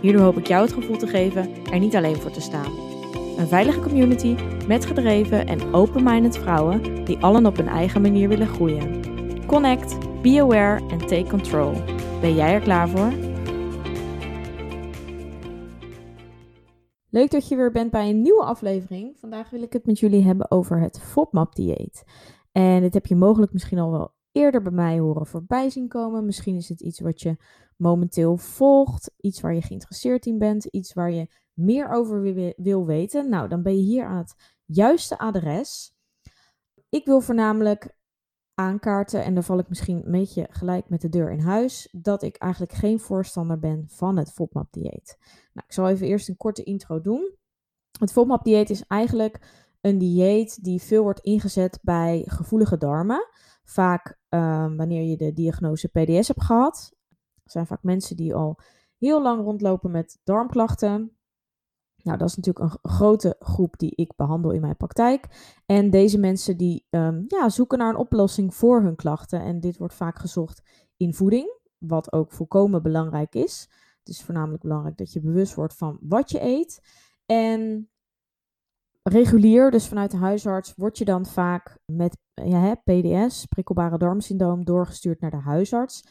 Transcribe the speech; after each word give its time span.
Hierdoor 0.00 0.22
hoop 0.22 0.36
ik 0.36 0.46
jou 0.46 0.62
het 0.62 0.72
gevoel 0.72 0.96
te 0.96 1.06
geven 1.06 1.64
er 1.64 1.78
niet 1.78 1.96
alleen 1.96 2.16
voor 2.16 2.30
te 2.30 2.40
staan. 2.40 2.72
Een 3.36 3.48
veilige 3.48 3.80
community 3.80 4.36
met 4.66 4.86
gedreven 4.86 5.46
en 5.46 5.74
open-minded 5.74 6.38
vrouwen 6.38 7.04
die 7.04 7.18
allen 7.18 7.46
op 7.46 7.56
hun 7.56 7.68
eigen 7.68 8.02
manier 8.02 8.28
willen 8.28 8.46
groeien. 8.46 9.00
Connect, 9.46 10.22
be 10.22 10.40
aware 10.40 10.88
en 10.88 10.98
take 10.98 11.26
control. 11.28 11.72
Ben 12.20 12.34
jij 12.34 12.52
er 12.54 12.60
klaar 12.60 12.88
voor? 12.88 13.12
Leuk 17.10 17.30
dat 17.30 17.48
je 17.48 17.56
weer 17.56 17.72
bent 17.72 17.90
bij 17.90 18.10
een 18.10 18.22
nieuwe 18.22 18.44
aflevering. 18.44 19.16
Vandaag 19.18 19.50
wil 19.50 19.62
ik 19.62 19.72
het 19.72 19.86
met 19.86 19.98
jullie 19.98 20.24
hebben 20.24 20.50
over 20.50 20.80
het 20.80 21.00
FODMAP-dieet. 21.00 22.04
En 22.52 22.80
dit 22.80 22.94
heb 22.94 23.06
je 23.06 23.16
mogelijk 23.16 23.52
misschien 23.52 23.78
al 23.78 23.90
wel 23.90 24.12
eerder 24.32 24.62
bij 24.62 24.72
mij 24.72 24.98
horen 24.98 25.26
voorbij 25.26 25.70
zien 25.70 25.88
komen. 25.88 26.24
Misschien 26.24 26.56
is 26.56 26.68
het 26.68 26.80
iets 26.80 27.00
wat 27.00 27.20
je 27.20 27.36
momenteel 27.76 28.36
volgt, 28.36 29.12
iets 29.20 29.40
waar 29.40 29.54
je 29.54 29.62
geïnteresseerd 29.62 30.26
in 30.26 30.38
bent, 30.38 30.64
iets 30.64 30.92
waar 30.92 31.10
je 31.10 31.28
meer 31.52 31.88
over 31.88 32.22
wil 32.56 32.86
weten. 32.86 33.28
Nou, 33.28 33.48
dan 33.48 33.62
ben 33.62 33.76
je 33.76 33.82
hier 33.82 34.04
aan 34.04 34.16
het 34.16 34.34
juiste 34.64 35.18
adres. 35.18 35.94
Ik 36.88 37.04
wil 37.04 37.20
voornamelijk 37.20 37.98
aankaarten, 38.54 39.24
en 39.24 39.34
dan 39.34 39.44
val 39.44 39.58
ik 39.58 39.68
misschien 39.68 40.04
een 40.04 40.10
beetje 40.12 40.46
gelijk 40.50 40.88
met 40.88 41.00
de 41.00 41.08
deur 41.08 41.32
in 41.32 41.40
huis, 41.40 41.88
dat 41.92 42.22
ik 42.22 42.36
eigenlijk 42.36 42.72
geen 42.72 43.00
voorstander 43.00 43.58
ben 43.58 43.84
van 43.88 44.16
het 44.16 44.32
FODMAP-dieet. 44.32 45.16
Nou, 45.52 45.66
ik 45.66 45.72
zal 45.72 45.88
even 45.88 46.06
eerst 46.06 46.28
een 46.28 46.36
korte 46.36 46.62
intro 46.62 47.00
doen. 47.00 47.34
Het 47.98 48.12
FODMAP-dieet 48.12 48.70
is 48.70 48.84
eigenlijk 48.86 49.68
een 49.80 49.98
dieet 49.98 50.64
die 50.64 50.82
veel 50.82 51.02
wordt 51.02 51.20
ingezet 51.20 51.78
bij 51.82 52.24
gevoelige 52.26 52.76
darmen. 52.76 53.28
Vaak 53.64 54.19
um, 54.34 54.76
wanneer 54.76 55.02
je 55.02 55.16
de 55.16 55.32
diagnose 55.32 55.88
PDS 55.88 56.28
hebt 56.28 56.44
gehad. 56.44 56.92
Zijn 57.44 57.66
vaak 57.66 57.82
mensen 57.82 58.16
die 58.16 58.34
al 58.34 58.58
heel 58.98 59.22
lang 59.22 59.42
rondlopen 59.42 59.90
met 59.90 60.18
darmklachten. 60.24 61.16
Nou, 62.02 62.18
dat 62.18 62.28
is 62.28 62.36
natuurlijk 62.36 62.72
een 62.72 62.90
grote 62.90 63.36
groep 63.38 63.78
die 63.78 63.94
ik 63.94 64.12
behandel 64.16 64.50
in 64.50 64.60
mijn 64.60 64.76
praktijk. 64.76 65.26
En 65.66 65.90
deze 65.90 66.18
mensen 66.18 66.56
die 66.56 66.86
um, 66.90 67.24
ja, 67.26 67.48
zoeken 67.48 67.78
naar 67.78 67.88
een 67.88 67.96
oplossing 67.96 68.54
voor 68.54 68.82
hun 68.82 68.96
klachten. 68.96 69.40
En 69.40 69.60
dit 69.60 69.76
wordt 69.76 69.94
vaak 69.94 70.18
gezocht 70.18 70.62
in 70.96 71.14
voeding, 71.14 71.58
wat 71.78 72.12
ook 72.12 72.32
volkomen 72.32 72.82
belangrijk 72.82 73.34
is. 73.34 73.68
Het 73.98 74.08
is 74.08 74.22
voornamelijk 74.22 74.62
belangrijk 74.62 74.96
dat 74.96 75.12
je 75.12 75.20
bewust 75.20 75.54
wordt 75.54 75.76
van 75.76 75.98
wat 76.00 76.30
je 76.30 76.42
eet. 76.42 76.80
En 77.26 77.90
regulier, 79.02 79.70
dus 79.70 79.88
vanuit 79.88 80.10
de 80.10 80.16
huisarts, 80.16 80.74
word 80.76 80.98
je 80.98 81.04
dan 81.04 81.26
vaak 81.26 81.78
met 81.84 82.16
ja, 82.34 82.74
PDS, 82.74 83.44
prikkelbare 83.44 83.98
darmsyndroom, 83.98 84.64
doorgestuurd 84.64 85.20
naar 85.20 85.30
de 85.30 85.36
huisarts. 85.36 86.02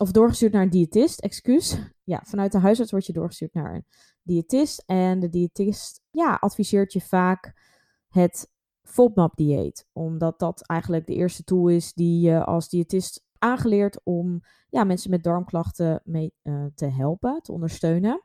Of 0.00 0.10
doorgestuurd 0.10 0.52
naar 0.52 0.62
een 0.62 0.70
diëtist, 0.70 1.20
excuus. 1.20 1.76
Ja, 2.06 2.22
vanuit 2.24 2.52
de 2.52 2.58
huisarts 2.58 2.90
word 2.90 3.06
je 3.06 3.12
doorgestuurd 3.12 3.54
naar 3.54 3.74
een 3.74 3.84
diëtist. 4.22 4.82
En 4.86 5.20
de 5.20 5.28
diëtist 5.28 6.00
ja, 6.10 6.34
adviseert 6.34 6.92
je 6.92 7.00
vaak 7.00 7.52
het 8.08 8.50
FODMAP-dieet. 8.82 9.86
Omdat 9.92 10.38
dat 10.38 10.66
eigenlijk 10.66 11.06
de 11.06 11.14
eerste 11.14 11.44
tool 11.44 11.68
is 11.68 11.92
die 11.92 12.20
je 12.20 12.44
als 12.44 12.68
diëtist 12.68 13.24
aangeleerd 13.38 14.00
om 14.04 14.40
ja, 14.68 14.84
mensen 14.84 15.10
met 15.10 15.22
darmklachten 15.22 16.00
mee 16.04 16.32
uh, 16.42 16.64
te 16.74 16.86
helpen, 16.86 17.42
te 17.42 17.52
ondersteunen. 17.52 18.24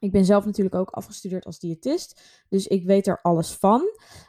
Ik 0.00 0.12
ben 0.12 0.24
zelf 0.24 0.44
natuurlijk 0.44 0.74
ook 0.74 0.90
afgestudeerd 0.90 1.44
als 1.44 1.58
diëtist, 1.58 2.44
dus 2.48 2.66
ik 2.66 2.84
weet 2.84 3.06
er 3.06 3.22
alles 3.22 3.56
van. 3.56 3.82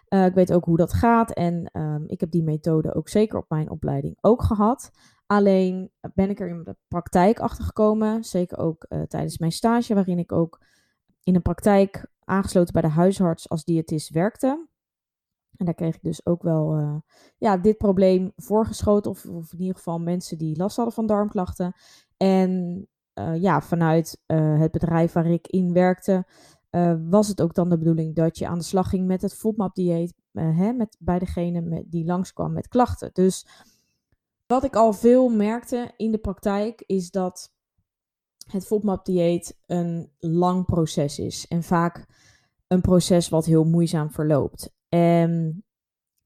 Uh, 0.09 0.25
ik 0.25 0.33
weet 0.33 0.53
ook 0.53 0.65
hoe 0.65 0.77
dat 0.77 0.93
gaat 0.93 1.31
en 1.33 1.79
um, 1.79 2.03
ik 2.07 2.19
heb 2.19 2.31
die 2.31 2.43
methode 2.43 2.93
ook 2.93 3.09
zeker 3.09 3.37
op 3.37 3.49
mijn 3.49 3.69
opleiding 3.69 4.17
ook 4.21 4.43
gehad. 4.43 4.91
Alleen 5.25 5.91
ben 6.13 6.29
ik 6.29 6.39
er 6.39 6.47
in 6.47 6.63
de 6.63 6.75
praktijk 6.87 7.39
achter 7.39 7.63
gekomen, 7.63 8.23
zeker 8.23 8.57
ook 8.57 8.85
uh, 8.89 9.01
tijdens 9.01 9.37
mijn 9.37 9.51
stage, 9.51 9.93
waarin 9.93 10.19
ik 10.19 10.31
ook 10.31 10.61
in 11.23 11.35
een 11.35 11.41
praktijk 11.41 12.07
aangesloten 12.23 12.73
bij 12.73 12.81
de 12.81 12.87
huisarts 12.87 13.49
als 13.49 13.63
diëtist 13.63 14.09
werkte. 14.09 14.67
En 15.55 15.65
daar 15.65 15.75
kreeg 15.75 15.95
ik 15.95 16.03
dus 16.03 16.25
ook 16.25 16.43
wel 16.43 16.79
uh, 16.79 16.95
ja, 17.37 17.57
dit 17.57 17.77
probleem 17.77 18.31
voorgeschoten, 18.35 19.11
of, 19.11 19.23
in 19.25 19.59
ieder 19.59 19.75
geval 19.75 19.99
mensen 19.99 20.37
die 20.37 20.57
last 20.57 20.75
hadden 20.75 20.93
van 20.93 21.05
darmklachten. 21.05 21.73
En 22.17 22.87
uh, 23.15 23.41
ja, 23.41 23.61
vanuit 23.61 24.21
uh, 24.27 24.59
het 24.59 24.71
bedrijf 24.71 25.13
waar 25.13 25.25
ik 25.25 25.47
in 25.47 25.73
werkte, 25.73 26.25
was 27.09 27.27
het 27.27 27.41
ook 27.41 27.53
dan 27.53 27.69
de 27.69 27.77
bedoeling 27.77 28.15
dat 28.15 28.37
je 28.37 28.47
aan 28.47 28.57
de 28.57 28.63
slag 28.63 28.89
ging 28.89 29.07
met 29.07 29.21
het 29.21 29.33
FODMAP-dieet, 29.33 30.13
hè, 30.31 30.73
met, 30.73 30.97
bij 30.99 31.19
degene 31.19 31.61
met, 31.61 31.83
die 31.87 32.05
langskwam 32.05 32.53
met 32.53 32.67
klachten. 32.67 33.09
Dus 33.13 33.47
wat 34.47 34.63
ik 34.63 34.75
al 34.75 34.93
veel 34.93 35.29
merkte 35.29 35.93
in 35.97 36.11
de 36.11 36.17
praktijk, 36.17 36.83
is 36.85 37.11
dat 37.11 37.53
het 38.51 38.65
FODMAP-dieet 38.65 39.57
een 39.65 40.11
lang 40.19 40.65
proces 40.65 41.19
is. 41.19 41.47
En 41.47 41.63
vaak 41.63 42.05
een 42.67 42.81
proces 42.81 43.29
wat 43.29 43.45
heel 43.45 43.63
moeizaam 43.63 44.11
verloopt. 44.11 44.73
En 44.89 45.63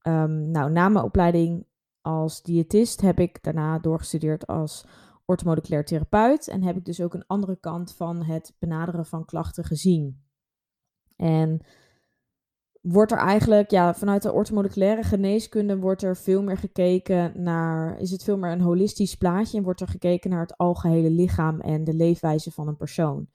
um, 0.07 0.51
nou, 0.51 0.71
na 0.71 0.89
mijn 0.89 1.05
opleiding 1.05 1.65
als 2.01 2.41
diëtist 2.41 3.01
heb 3.01 3.19
ik 3.19 3.43
daarna 3.43 3.79
doorgestudeerd 3.79 4.47
als 4.47 4.85
orthomoleculair 5.25 5.85
therapeut. 5.85 6.47
En 6.47 6.63
heb 6.63 6.77
ik 6.77 6.85
dus 6.85 7.01
ook 7.01 7.13
een 7.13 7.27
andere 7.27 7.57
kant 7.59 7.93
van 7.93 8.23
het 8.23 8.55
benaderen 8.59 9.05
van 9.05 9.25
klachten 9.25 9.63
gezien. 9.63 10.23
En 11.15 11.61
wordt 12.81 13.11
er 13.11 13.17
eigenlijk, 13.17 13.71
ja, 13.71 13.93
vanuit 13.93 14.21
de 14.21 14.31
orthomoleculaire 14.31 15.03
geneeskunde 15.03 15.77
wordt 15.77 16.03
er 16.03 16.17
veel 16.17 16.43
meer 16.43 16.57
gekeken 16.57 17.43
naar, 17.43 17.99
is 17.99 18.11
het 18.11 18.23
veel 18.23 18.37
meer 18.37 18.51
een 18.51 18.61
holistisch 18.61 19.15
plaatje 19.15 19.57
en 19.57 19.63
wordt 19.63 19.81
er 19.81 19.87
gekeken 19.87 20.29
naar 20.29 20.41
het 20.41 20.57
algehele 20.57 21.09
lichaam 21.09 21.61
en 21.61 21.83
de 21.83 21.93
leefwijze 21.93 22.51
van 22.51 22.67
een 22.67 22.77
persoon. 22.77 23.27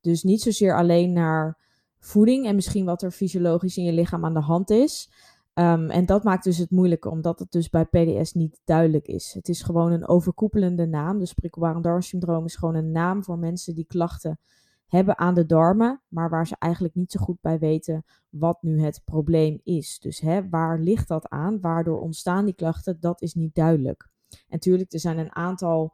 Dus 0.00 0.22
niet 0.22 0.42
zozeer 0.42 0.76
alleen 0.76 1.12
naar 1.12 1.58
voeding 1.98 2.46
en 2.46 2.54
misschien 2.54 2.84
wat 2.84 3.02
er 3.02 3.10
fysiologisch 3.10 3.76
in 3.76 3.84
je 3.84 3.92
lichaam 3.92 4.24
aan 4.24 4.34
de 4.34 4.40
hand 4.40 4.70
is. 4.70 5.10
Um, 5.58 5.90
en 5.90 6.06
dat 6.06 6.24
maakt 6.24 6.44
dus 6.44 6.58
het 6.58 6.70
moeilijke, 6.70 7.10
omdat 7.10 7.38
het 7.38 7.52
dus 7.52 7.70
bij 7.70 7.84
PDS 7.84 8.32
niet 8.32 8.60
duidelijk 8.64 9.06
is. 9.06 9.32
Het 9.32 9.48
is 9.48 9.62
gewoon 9.62 9.92
een 9.92 10.08
overkoepelende 10.08 10.86
naam. 10.86 11.18
Dus 11.18 11.32
prikkelbare 11.32 11.80
darmsyndroom 11.80 12.44
is 12.44 12.56
gewoon 12.56 12.74
een 12.74 12.92
naam 12.92 13.24
voor 13.24 13.38
mensen 13.38 13.74
die 13.74 13.86
klachten 13.86 14.38
hebben 14.86 15.18
aan 15.18 15.34
de 15.34 15.46
darmen, 15.46 16.02
maar 16.08 16.30
waar 16.30 16.46
ze 16.46 16.56
eigenlijk 16.58 16.94
niet 16.94 17.12
zo 17.12 17.20
goed 17.20 17.40
bij 17.40 17.58
weten 17.58 18.04
wat 18.28 18.62
nu 18.62 18.80
het 18.80 19.02
probleem 19.04 19.60
is. 19.62 19.98
Dus 19.98 20.20
hè, 20.20 20.48
waar 20.48 20.78
ligt 20.78 21.08
dat 21.08 21.28
aan? 21.28 21.60
Waardoor 21.60 22.00
ontstaan 22.00 22.44
die 22.44 22.54
klachten? 22.54 23.00
Dat 23.00 23.22
is 23.22 23.34
niet 23.34 23.54
duidelijk. 23.54 24.08
En 24.30 24.38
natuurlijk, 24.48 24.92
er 24.92 25.00
zijn 25.00 25.18
een 25.18 25.34
aantal 25.34 25.92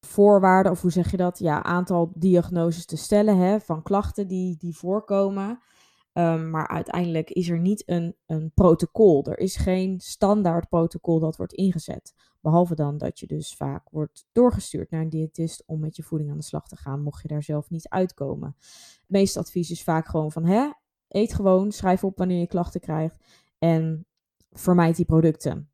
voorwaarden, 0.00 0.72
of 0.72 0.80
hoe 0.80 0.90
zeg 0.90 1.10
je 1.10 1.16
dat? 1.16 1.38
Ja, 1.38 1.62
aantal 1.62 2.12
diagnoses 2.14 2.86
te 2.86 2.96
stellen 2.96 3.38
hè, 3.38 3.60
van 3.60 3.82
klachten 3.82 4.28
die, 4.28 4.56
die 4.56 4.76
voorkomen. 4.76 5.60
Um, 6.18 6.50
maar 6.50 6.68
uiteindelijk 6.68 7.30
is 7.30 7.48
er 7.48 7.58
niet 7.58 7.82
een, 7.86 8.16
een 8.26 8.52
protocol. 8.54 9.24
Er 9.24 9.38
is 9.38 9.56
geen 9.56 10.00
standaard 10.00 10.68
protocol 10.68 11.20
dat 11.20 11.36
wordt 11.36 11.52
ingezet. 11.52 12.14
Behalve 12.40 12.74
dan 12.74 12.98
dat 12.98 13.20
je 13.20 13.26
dus 13.26 13.54
vaak 13.54 13.88
wordt 13.90 14.26
doorgestuurd 14.32 14.90
naar 14.90 15.00
een 15.00 15.08
diëtist 15.08 15.62
om 15.66 15.80
met 15.80 15.96
je 15.96 16.02
voeding 16.02 16.30
aan 16.30 16.36
de 16.38 16.44
slag 16.44 16.68
te 16.68 16.76
gaan, 16.76 17.02
mocht 17.02 17.22
je 17.22 17.28
daar 17.28 17.42
zelf 17.42 17.70
niet 17.70 17.88
uitkomen. 17.88 18.56
Het 18.58 19.04
meeste 19.06 19.38
advies 19.38 19.70
is 19.70 19.82
vaak 19.82 20.06
gewoon 20.06 20.32
van, 20.32 20.44
hè, 20.44 20.70
eet 21.08 21.34
gewoon, 21.34 21.72
schrijf 21.72 22.04
op 22.04 22.18
wanneer 22.18 22.40
je 22.40 22.46
klachten 22.46 22.80
krijgt 22.80 23.24
en 23.58 24.06
vermijd 24.50 24.96
die 24.96 25.04
producten. 25.04 25.73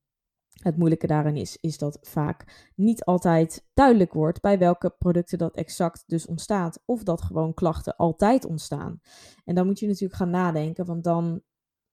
Het 0.61 0.77
moeilijke 0.77 1.07
daarin 1.07 1.37
is, 1.37 1.59
is 1.61 1.79
dat 1.79 1.99
vaak 2.03 2.71
niet 2.75 3.05
altijd 3.05 3.67
duidelijk 3.75 4.13
wordt 4.13 4.41
bij 4.41 4.59
welke 4.59 4.95
producten 4.99 5.39
dat 5.39 5.57
exact 5.57 6.05
dus 6.07 6.27
ontstaat. 6.27 6.83
Of 6.85 7.03
dat 7.03 7.23
gewoon 7.23 7.55
klachten 7.55 7.97
altijd 7.97 8.45
ontstaan. 8.45 9.01
En 9.45 9.55
dan 9.55 9.67
moet 9.67 9.79
je 9.79 9.87
natuurlijk 9.87 10.15
gaan 10.15 10.31
nadenken, 10.31 10.87
want 10.87 11.05
dan 11.05 11.43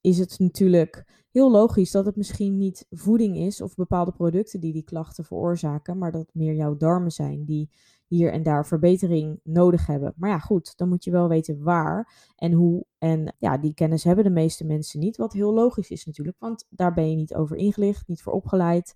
is 0.02 0.18
het 0.18 0.40
natuurlijk 0.40 1.26
heel 1.32 1.52
logisch 1.52 1.92
dat 1.92 2.06
het 2.06 2.16
misschien 2.16 2.58
niet 2.58 2.86
voeding 2.90 3.38
is 3.38 3.62
of 3.62 3.76
bepaalde 3.76 4.12
producten 4.12 4.60
die 4.60 4.74
die 4.74 4.84
klachten 4.84 5.26
veroorzaken, 5.26 5.98
maar 5.98 6.12
dat 6.12 6.30
meer 6.34 6.54
jouw 6.54 6.78
darmen 6.78 7.12
zijn 7.12 7.46
die 7.46 7.70
hier 8.08 8.32
en 8.32 8.44
daar 8.44 8.66
verbetering 8.66 9.40
nodig 9.44 9.88
hebben. 9.88 10.14
Maar 10.16 10.30
ja, 10.30 10.40
goed, 10.40 10.78
dan 10.78 10.90
moet 10.90 11.04
je 11.04 11.12
wel 11.12 11.28
weten 11.28 11.64
waar 11.64 12.14
en 12.36 12.52
hoe. 12.52 12.86
En 12.98 13.36
ja, 13.40 13.58
die 13.58 13.74
kennis 13.74 14.04
hebben 14.04 14.24
de 14.24 14.30
meeste 14.30 14.66
mensen 14.66 15.00
niet, 15.00 15.18
wat 15.18 15.34
heel 15.34 15.54
logisch 15.54 15.90
is 15.90 16.06
natuurlijk, 16.06 16.38
want 16.40 16.66
daar 16.70 16.94
ben 16.94 17.10
je 17.10 17.16
niet 17.16 17.36
over 17.36 17.56
ingelicht, 17.58 18.08
niet 18.08 18.22
voor 18.22 18.34
opgeleid. 18.34 18.96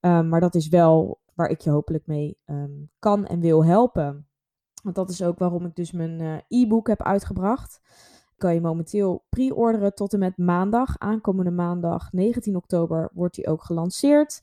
Um, 0.00 0.28
maar 0.28 0.40
dat 0.40 0.54
is 0.54 0.68
wel 0.68 1.20
waar 1.34 1.48
ik 1.48 1.60
je 1.60 1.70
hopelijk 1.70 2.06
mee 2.06 2.38
um, 2.46 2.90
kan 2.98 3.26
en 3.26 3.40
wil 3.40 3.64
helpen. 3.64 4.26
Want 4.82 4.94
dat 4.94 5.10
is 5.10 5.22
ook 5.22 5.38
waarom 5.38 5.64
ik 5.64 5.74
dus 5.74 5.92
mijn 5.92 6.20
eh, 6.20 6.62
e-book 6.62 6.86
heb 6.86 7.02
uitgebracht. 7.02 7.80
Kan 8.36 8.54
je 8.54 8.60
momenteel 8.60 9.24
pre-orderen 9.28 9.94
tot 9.94 10.12
en 10.12 10.18
met 10.18 10.36
maandag. 10.36 10.98
Aankomende 10.98 11.50
maandag 11.50 12.12
19 12.12 12.56
oktober 12.56 13.10
wordt 13.12 13.34
die 13.34 13.46
ook 13.46 13.64
gelanceerd. 13.64 14.42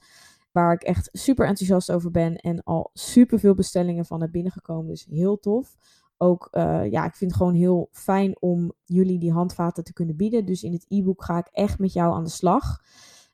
Waar 0.52 0.74
ik 0.74 0.82
echt 0.82 1.10
super 1.12 1.48
enthousiast 1.48 1.92
over 1.92 2.12
ben 2.12 2.36
en 2.36 2.64
al 2.64 2.90
super 2.94 3.40
veel 3.40 3.56
bestellingen 3.56 4.06
van 4.06 4.22
heb 4.22 4.32
binnengekomen. 4.32 4.88
Dus 4.88 5.06
heel 5.10 5.40
tof. 5.40 5.76
Ook, 6.18 6.48
uh, 6.52 6.92
ja, 6.92 7.06
ik 7.06 7.16
vind 7.16 7.32
het 7.32 7.40
gewoon 7.40 7.56
heel 7.56 7.90
fijn 7.92 8.42
om 8.42 8.74
jullie 8.86 9.20
die 9.20 9.32
handvaten 9.32 9.84
te 9.84 9.94
kunnen 9.94 10.16
bieden. 10.16 10.46
Dus 10.46 10.64
in 10.64 10.74
het 10.74 10.86
e-book 10.88 11.24
ga 11.24 11.38
ik 11.38 11.48
echt 11.52 11.80
met 11.80 11.94
jou 11.94 12.14
aan 12.14 12.24
de 12.24 12.30
slag. 12.30 12.80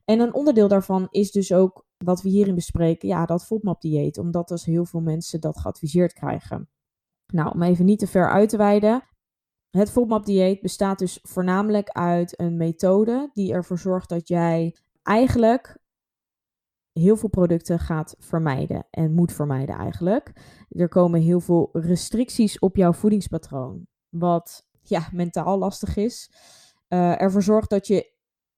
En 0.05 0.19
een 0.19 0.33
onderdeel 0.33 0.67
daarvan 0.67 1.07
is 1.09 1.31
dus 1.31 1.53
ook 1.53 1.85
wat 1.97 2.21
we 2.21 2.29
hierin 2.29 2.55
bespreken, 2.55 3.07
ja, 3.07 3.25
dat 3.25 3.45
FODMAP-dieet. 3.45 4.17
Omdat 4.17 4.47
dus 4.47 4.65
heel 4.65 4.85
veel 4.85 5.01
mensen 5.01 5.41
dat 5.41 5.59
geadviseerd 5.59 6.13
krijgen. 6.13 6.69
Nou, 7.33 7.53
om 7.53 7.61
even 7.61 7.85
niet 7.85 7.99
te 7.99 8.07
ver 8.07 8.31
uit 8.31 8.49
te 8.49 8.57
wijden. 8.57 9.03
Het 9.69 9.91
FODMAP-dieet 9.91 10.61
bestaat 10.61 10.99
dus 10.99 11.19
voornamelijk 11.21 11.89
uit 11.89 12.39
een 12.39 12.57
methode 12.57 13.29
die 13.33 13.53
ervoor 13.53 13.79
zorgt 13.79 14.09
dat 14.09 14.27
jij 14.27 14.75
eigenlijk 15.03 15.77
heel 16.99 17.15
veel 17.17 17.29
producten 17.29 17.79
gaat 17.79 18.15
vermijden 18.19 18.87
en 18.89 19.13
moet 19.13 19.31
vermijden 19.33 19.75
eigenlijk. 19.75 20.31
Er 20.69 20.87
komen 20.87 21.21
heel 21.21 21.39
veel 21.39 21.69
restricties 21.73 22.59
op 22.59 22.75
jouw 22.75 22.93
voedingspatroon, 22.93 23.87
wat 24.09 24.67
ja, 24.81 25.07
mentaal 25.11 25.57
lastig 25.57 25.95
is. 25.95 26.31
Uh, 26.89 27.21
ervoor 27.21 27.43
zorgt 27.43 27.69
dat 27.69 27.87
je 27.87 28.13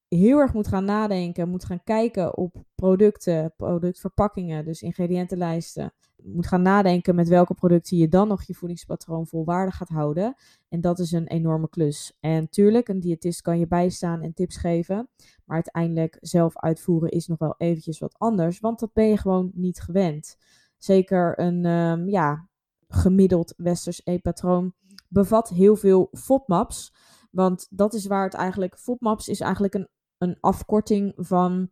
heel 0.07 0.39
erg 0.39 0.53
moet 0.53 0.67
gaan 0.67 0.85
nadenken, 0.85 1.49
moet 1.49 1.65
gaan 1.65 1.83
kijken 1.83 2.37
op 2.37 2.63
producten, 2.75 3.53
productverpakkingen, 3.57 4.65
dus 4.65 4.81
ingrediëntenlijsten. 4.81 5.93
Moet 6.23 6.47
gaan 6.47 6.61
nadenken 6.61 7.15
met 7.15 7.27
welke 7.27 7.53
producten 7.53 7.97
je 7.97 8.07
dan 8.07 8.27
nog 8.27 8.43
je 8.43 8.53
voedingspatroon 8.53 9.27
volwaardig 9.27 9.75
gaat 9.75 9.89
houden. 9.89 10.35
En 10.69 10.81
dat 10.81 10.99
is 10.99 11.11
een 11.11 11.27
enorme 11.27 11.69
klus. 11.69 12.17
En 12.19 12.49
tuurlijk, 12.49 12.87
een 12.87 12.99
diëtist 12.99 13.41
kan 13.41 13.59
je 13.59 13.67
bijstaan 13.67 14.21
en 14.21 14.33
tips 14.33 14.57
geven. 14.57 15.09
Maar 15.45 15.55
uiteindelijk 15.55 16.17
zelf 16.21 16.57
uitvoeren 16.57 17.09
is 17.09 17.27
nog 17.27 17.39
wel 17.39 17.55
eventjes 17.57 17.99
wat 17.99 18.15
anders, 18.17 18.59
want 18.59 18.79
dat 18.79 18.93
ben 18.93 19.07
je 19.07 19.17
gewoon 19.17 19.51
niet 19.53 19.79
gewend. 19.79 20.37
Zeker 20.77 21.39
een 21.39 21.65
um, 21.65 22.09
ja, 22.09 22.47
gemiddeld 22.87 23.53
westers 23.57 24.01
eetpatroon 24.03 24.73
bevat 25.07 25.49
heel 25.49 25.75
veel 25.75 26.09
FODMAPs. 26.11 26.93
Want 27.31 27.67
dat 27.69 27.93
is 27.93 28.05
waar 28.05 28.23
het 28.23 28.33
eigenlijk. 28.33 28.77
FODMAPs 28.77 29.27
is 29.27 29.39
eigenlijk 29.39 29.73
een 29.73 29.87
een 30.17 30.37
afkorting 30.39 31.13
van 31.17 31.69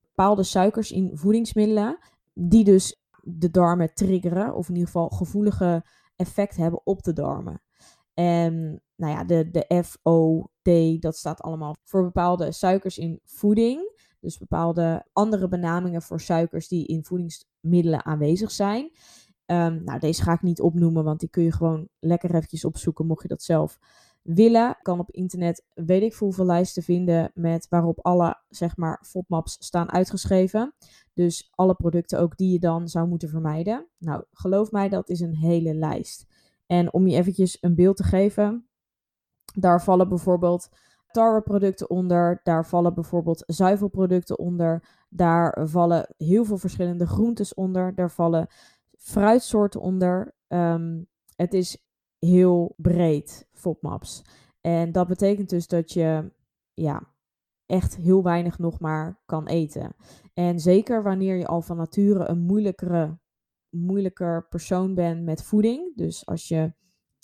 bepaalde 0.00 0.42
suikers 0.42 0.92
in 0.92 1.10
voedingsmiddelen, 1.14 1.98
die 2.34 2.64
dus 2.64 3.02
de 3.30 3.50
darmen 3.50 3.94
triggeren, 3.94 4.54
of 4.54 4.68
in 4.68 4.74
ieder 4.74 4.86
geval 4.86 5.08
gevoelige 5.08 5.84
effect 6.16 6.56
hebben 6.56 6.86
op 6.86 7.02
de 7.02 7.12
darmen. 7.12 7.62
En 8.14 8.82
nou 8.96 9.12
ja, 9.12 9.24
de, 9.24 9.50
de 9.50 9.84
FOD, 9.84 11.02
dat 11.02 11.16
staat 11.16 11.40
allemaal 11.40 11.76
voor 11.84 12.02
bepaalde 12.02 12.52
suikers 12.52 12.98
in 12.98 13.20
voeding. 13.24 13.96
Dus 14.20 14.38
bepaalde 14.38 15.06
andere 15.12 15.48
benamingen 15.48 16.02
voor 16.02 16.20
suikers 16.20 16.68
die 16.68 16.86
in 16.86 17.04
voedingsmiddelen 17.04 18.04
aanwezig 18.04 18.50
zijn. 18.50 18.90
Um, 19.46 19.84
nou, 19.84 19.98
deze 19.98 20.22
ga 20.22 20.32
ik 20.32 20.42
niet 20.42 20.60
opnoemen, 20.60 21.04
want 21.04 21.20
die 21.20 21.28
kun 21.28 21.42
je 21.42 21.52
gewoon 21.52 21.88
lekker 21.98 22.34
eventjes 22.34 22.64
opzoeken, 22.64 23.06
mocht 23.06 23.22
je 23.22 23.28
dat 23.28 23.42
zelf 23.42 23.78
willen. 24.34 24.78
Kan 24.82 24.98
op 24.98 25.10
internet 25.10 25.64
weet 25.74 26.02
ik 26.02 26.14
hoeveel 26.14 26.44
lijsten 26.44 26.82
vinden 26.82 27.30
met 27.34 27.66
waarop 27.68 27.98
alle 28.04 28.40
zeg 28.48 28.76
maar 28.76 29.04
FODMAPs 29.06 29.56
staan 29.60 29.92
uitgeschreven. 29.92 30.74
Dus 31.14 31.48
alle 31.50 31.74
producten 31.74 32.20
ook 32.20 32.36
die 32.36 32.52
je 32.52 32.58
dan 32.58 32.88
zou 32.88 33.08
moeten 33.08 33.28
vermijden. 33.28 33.88
Nou, 33.98 34.24
geloof 34.32 34.70
mij, 34.70 34.88
dat 34.88 35.08
is 35.08 35.20
een 35.20 35.36
hele 35.36 35.74
lijst. 35.74 36.26
En 36.66 36.92
om 36.92 37.06
je 37.06 37.16
eventjes 37.16 37.58
een 37.60 37.74
beeld 37.74 37.96
te 37.96 38.02
geven, 38.02 38.68
daar 39.54 39.82
vallen 39.82 40.08
bijvoorbeeld 40.08 40.68
tarweproducten 41.10 41.90
onder, 41.90 42.40
daar 42.42 42.66
vallen 42.66 42.94
bijvoorbeeld 42.94 43.42
zuivelproducten 43.46 44.38
onder, 44.38 44.88
daar 45.08 45.68
vallen 45.68 46.14
heel 46.16 46.44
veel 46.44 46.58
verschillende 46.58 47.06
groentes 47.06 47.54
onder, 47.54 47.94
daar 47.94 48.10
vallen 48.10 48.46
fruitsoorten 48.96 49.80
onder. 49.80 50.34
Um, 50.48 51.08
het 51.36 51.54
is 51.54 51.87
heel 52.18 52.74
breed 52.76 53.48
FODMAPs. 53.52 54.24
En 54.60 54.92
dat 54.92 55.06
betekent 55.06 55.50
dus 55.50 55.66
dat 55.66 55.92
je 55.92 56.32
ja, 56.74 57.14
echt 57.66 57.96
heel 57.96 58.22
weinig 58.22 58.58
nog 58.58 58.80
maar 58.80 59.22
kan 59.26 59.46
eten. 59.46 59.94
En 60.34 60.60
zeker 60.60 61.02
wanneer 61.02 61.36
je 61.36 61.46
al 61.46 61.62
van 61.62 61.76
nature 61.76 62.28
een 62.28 62.40
moeilijkere, 62.40 63.18
moeilijker 63.68 64.46
persoon 64.48 64.94
bent 64.94 65.24
met 65.24 65.42
voeding. 65.42 65.96
Dus 65.96 66.26
als 66.26 66.48
je, 66.48 66.72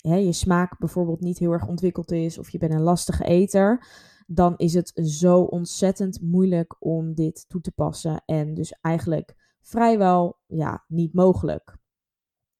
hè, 0.01 0.15
je 0.15 0.31
smaak 0.31 0.79
bijvoorbeeld 0.79 1.21
niet 1.21 1.37
heel 1.37 1.51
erg 1.51 1.67
ontwikkeld 1.67 2.11
is 2.11 2.37
of 2.37 2.49
je 2.49 2.57
bent 2.57 2.73
een 2.73 2.81
lastige 2.81 3.23
eter. 3.23 3.87
Dan 4.27 4.53
is 4.57 4.73
het 4.73 4.91
zo 5.03 5.41
ontzettend 5.41 6.21
moeilijk 6.21 6.75
om 6.79 7.13
dit 7.13 7.45
toe 7.49 7.61
te 7.61 7.71
passen. 7.71 8.23
En 8.25 8.53
dus 8.53 8.71
eigenlijk 8.81 9.57
vrijwel 9.61 10.39
ja, 10.47 10.83
niet 10.87 11.13
mogelijk. 11.13 11.77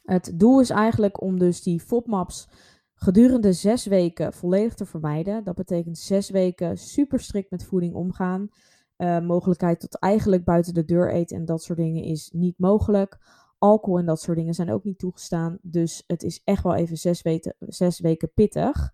Het 0.05 0.31
doel 0.35 0.59
is 0.59 0.69
eigenlijk 0.69 1.21
om 1.21 1.39
dus 1.39 1.61
die 1.61 1.79
FODMAPs 1.79 2.47
gedurende 2.95 3.53
zes 3.53 3.85
weken 3.85 4.33
volledig 4.33 4.73
te 4.73 4.85
vermijden. 4.85 5.43
Dat 5.43 5.55
betekent 5.55 5.97
zes 5.97 6.29
weken 6.29 6.77
super 6.77 7.19
strikt 7.19 7.51
met 7.51 7.63
voeding 7.63 7.93
omgaan. 7.93 8.49
Uh, 8.97 9.19
mogelijkheid 9.19 9.79
tot 9.79 9.99
eigenlijk 9.99 10.43
buiten 10.43 10.73
de 10.73 10.85
deur 10.85 11.11
eten 11.11 11.37
en 11.37 11.45
dat 11.45 11.63
soort 11.63 11.79
dingen 11.79 12.03
is 12.03 12.29
niet 12.33 12.59
mogelijk. 12.59 13.17
Alcohol 13.57 13.99
en 13.99 14.05
dat 14.05 14.21
soort 14.21 14.37
dingen 14.37 14.53
zijn 14.53 14.71
ook 14.71 14.83
niet 14.83 14.99
toegestaan. 14.99 15.57
Dus 15.61 16.03
het 16.07 16.23
is 16.23 16.41
echt 16.43 16.63
wel 16.63 16.75
even 16.75 16.97
zes 16.97 17.21
weken, 17.21 17.55
zes 17.59 17.99
weken 17.99 18.31
pittig. 18.33 18.93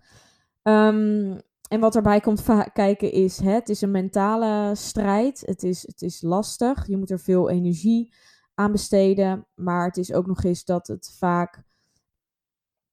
Um, 0.63 1.40
en 1.69 1.80
wat 1.80 1.96
erbij 1.96 2.19
komt 2.19 2.44
kijken 2.74 3.12
is, 3.12 3.40
hè, 3.40 3.52
het 3.52 3.69
is 3.69 3.81
een 3.81 3.92
mentale 3.92 4.75
strijd. 4.75 5.44
Het 5.46 5.63
is, 5.63 5.88
het 5.88 6.02
is 6.02 6.22
lastig. 6.22 6.88
Je 6.88 6.98
moet 6.98 7.10
er 7.10 7.19
veel 7.19 7.50
energie 7.50 8.13
aan 8.62 8.72
besteden. 8.72 9.48
Maar 9.56 9.86
het 9.86 9.98
is 9.98 10.13
ook 10.13 10.28
nog 10.28 10.44
eens 10.44 10.66
dat 10.66 10.88
het 10.88 11.16
vaak. 11.18 11.63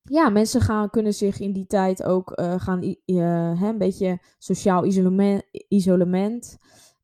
Ja, 0.03 0.29
mensen 0.29 0.61
gaan, 0.61 0.91
kunnen 0.91 1.15
zich 1.15 1.41
in 1.41 1.53
die 1.53 1.67
tijd 1.67 2.03
ook 2.03 2.39
uh, 2.41 2.55
gaan 2.61 2.83
uh, 2.83 2.97
hè, 3.61 3.69
een 3.69 3.79
beetje 3.79 4.19
sociaal 4.39 4.85
isolement, 4.85 5.43
isolement 5.69 6.59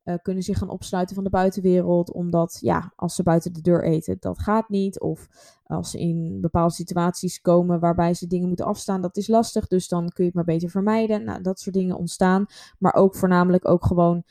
uh, 0.05 0.15
kunnen 0.21 0.43
zich 0.43 0.57
gaan 0.57 0.69
opsluiten 0.69 1.15
van 1.15 1.23
de 1.23 1.29
buitenwereld. 1.29 2.11
Omdat 2.13 2.57
ja, 2.61 2.93
als 2.95 3.15
ze 3.15 3.23
buiten 3.23 3.53
de 3.53 3.61
deur 3.61 3.83
eten, 3.83 4.17
dat 4.19 4.39
gaat 4.39 4.69
niet. 4.69 4.99
Of 4.99 5.27
als 5.63 5.91
ze 5.91 5.99
in 5.99 6.41
bepaalde 6.41 6.73
situaties 6.73 7.41
komen 7.41 7.79
waarbij 7.79 8.13
ze 8.13 8.27
dingen 8.27 8.47
moeten 8.47 8.65
afstaan, 8.65 9.01
dat 9.01 9.17
is 9.17 9.27
lastig. 9.27 9.67
Dus 9.67 9.87
dan 9.87 10.09
kun 10.09 10.23
je 10.23 10.25
het 10.25 10.33
maar 10.33 10.55
beter 10.55 10.69
vermijden. 10.69 11.23
Nou, 11.23 11.41
dat 11.41 11.59
soort 11.59 11.75
dingen 11.75 11.97
ontstaan. 11.97 12.45
Maar 12.79 12.93
ook 12.93 13.15
voornamelijk 13.15 13.67
ook 13.67 13.85
gewoon 13.85 14.23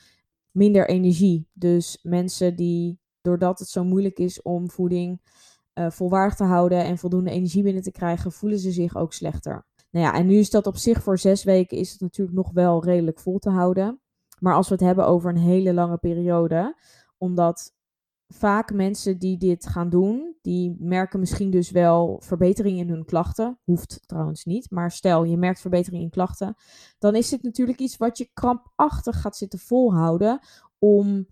minder 0.50 0.88
energie. 0.88 1.49
Dus 1.53 1.99
mensen 2.03 2.57
die 2.57 3.03
doordat 3.25 3.59
het 3.59 3.69
zo 3.69 3.85
moeilijk 3.85 4.19
is 4.19 4.43
om 4.43 4.71
voeding 4.71 5.21
uh, 5.75 5.90
volwaardig 5.90 6.37
te 6.37 6.45
houden 6.45 6.85
en 6.85 6.99
voldoende 6.99 7.31
energie 7.31 7.62
binnen 7.62 7.83
te 7.83 7.90
krijgen, 7.90 8.33
voelen 8.33 8.59
ze 8.59 8.71
zich 8.71 8.97
ook 8.97 9.12
slechter. 9.12 9.66
Nou 9.90 10.07
ja, 10.07 10.14
en 10.14 10.26
nu 10.26 10.35
is 10.35 10.50
dat 10.50 10.66
op 10.66 10.76
zich 10.76 11.02
voor 11.02 11.19
zes 11.19 11.45
weken 11.45 11.78
is 11.78 11.93
het 11.93 12.00
natuurlijk 12.00 12.37
nog 12.37 12.50
wel 12.52 12.85
redelijk 12.85 13.19
vol 13.19 13.38
te 13.38 13.50
houden. 13.50 14.00
Maar 14.38 14.54
als 14.54 14.69
we 14.69 14.75
het 14.75 14.85
hebben 14.85 15.07
over 15.07 15.31
een 15.31 15.38
hele 15.38 15.75
lange 15.75 15.99
periode, 15.99 16.76
omdat 17.19 17.73
vaak 18.28 18.73
mensen 18.73 19.19
die 19.19 19.38
dit 19.38 19.66
gaan 19.66 19.90
doen, 19.90 20.37
die 20.43 20.76
merken 20.78 21.21
misschien 21.21 21.50
dus 21.50 21.71
wel 21.71 22.21
verbetering 22.25 22.78
in 22.78 22.88
hun 22.88 23.04
klachten. 23.04 23.59
Hoeft 23.64 24.00
trouwens 24.07 24.45
niet, 24.45 24.71
maar 24.71 24.90
stel 24.90 25.25
je 25.25 25.37
merkt 25.37 25.61
verbetering 25.61 26.02
in 26.02 26.11
klachten, 26.11 26.54
dan 26.99 27.14
is 27.14 27.28
dit 27.28 27.43
natuurlijk 27.43 27.78
iets 27.78 27.97
wat 27.97 28.19
je 28.19 28.31
krampachtig 28.33 29.21
gaat 29.21 29.37
zitten 29.37 29.59
volhouden 29.59 30.38
om 30.78 31.26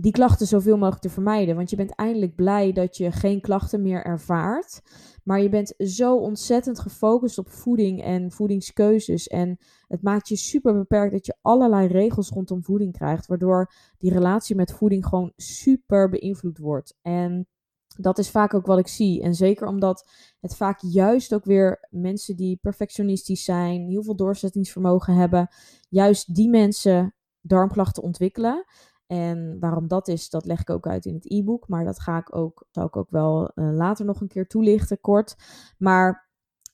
die 0.00 0.12
klachten 0.12 0.46
zoveel 0.46 0.76
mogelijk 0.76 1.02
te 1.02 1.10
vermijden. 1.10 1.56
Want 1.56 1.70
je 1.70 1.76
bent 1.76 1.94
eindelijk 1.94 2.34
blij 2.34 2.72
dat 2.72 2.96
je 2.96 3.12
geen 3.12 3.40
klachten 3.40 3.82
meer 3.82 4.04
ervaart. 4.04 4.80
Maar 5.24 5.40
je 5.40 5.48
bent 5.48 5.74
zo 5.78 6.16
ontzettend 6.16 6.78
gefocust 6.78 7.38
op 7.38 7.50
voeding 7.50 8.02
en 8.02 8.30
voedingskeuzes. 8.30 9.26
En 9.26 9.58
het 9.86 10.02
maakt 10.02 10.28
je 10.28 10.36
super 10.36 10.74
beperkt 10.74 11.12
dat 11.12 11.26
je 11.26 11.36
allerlei 11.42 11.86
regels 11.86 12.28
rondom 12.28 12.64
voeding 12.64 12.92
krijgt. 12.92 13.26
Waardoor 13.26 13.72
die 13.98 14.12
relatie 14.12 14.56
met 14.56 14.72
voeding 14.72 15.06
gewoon 15.06 15.32
super 15.36 16.08
beïnvloed 16.08 16.58
wordt. 16.58 16.98
En 17.02 17.48
dat 17.96 18.18
is 18.18 18.30
vaak 18.30 18.54
ook 18.54 18.66
wat 18.66 18.78
ik 18.78 18.88
zie. 18.88 19.22
En 19.22 19.34
zeker 19.34 19.66
omdat 19.66 20.08
het 20.40 20.56
vaak 20.56 20.80
juist 20.80 21.34
ook 21.34 21.44
weer 21.44 21.86
mensen 21.90 22.36
die 22.36 22.58
perfectionistisch 22.62 23.44
zijn, 23.44 23.88
heel 23.88 24.02
veel 24.02 24.16
doorzettingsvermogen 24.16 25.14
hebben, 25.14 25.48
juist 25.88 26.34
die 26.34 26.48
mensen 26.48 27.14
darmklachten 27.40 28.02
ontwikkelen. 28.02 28.64
En 29.10 29.56
waarom 29.60 29.88
dat 29.88 30.08
is, 30.08 30.30
dat 30.30 30.44
leg 30.44 30.60
ik 30.60 30.70
ook 30.70 30.86
uit 30.86 31.04
in 31.04 31.14
het 31.14 31.32
e-book. 31.32 31.68
Maar 31.68 31.84
dat 31.84 32.00
ga 32.00 32.18
ik 32.18 32.36
ook, 32.36 32.66
zal 32.70 32.86
ik 32.86 32.96
ook 32.96 33.10
wel 33.10 33.50
uh, 33.54 33.72
later 33.72 34.04
nog 34.04 34.20
een 34.20 34.28
keer 34.28 34.46
toelichten, 34.46 35.00
kort. 35.00 35.36
Maar 35.78 36.28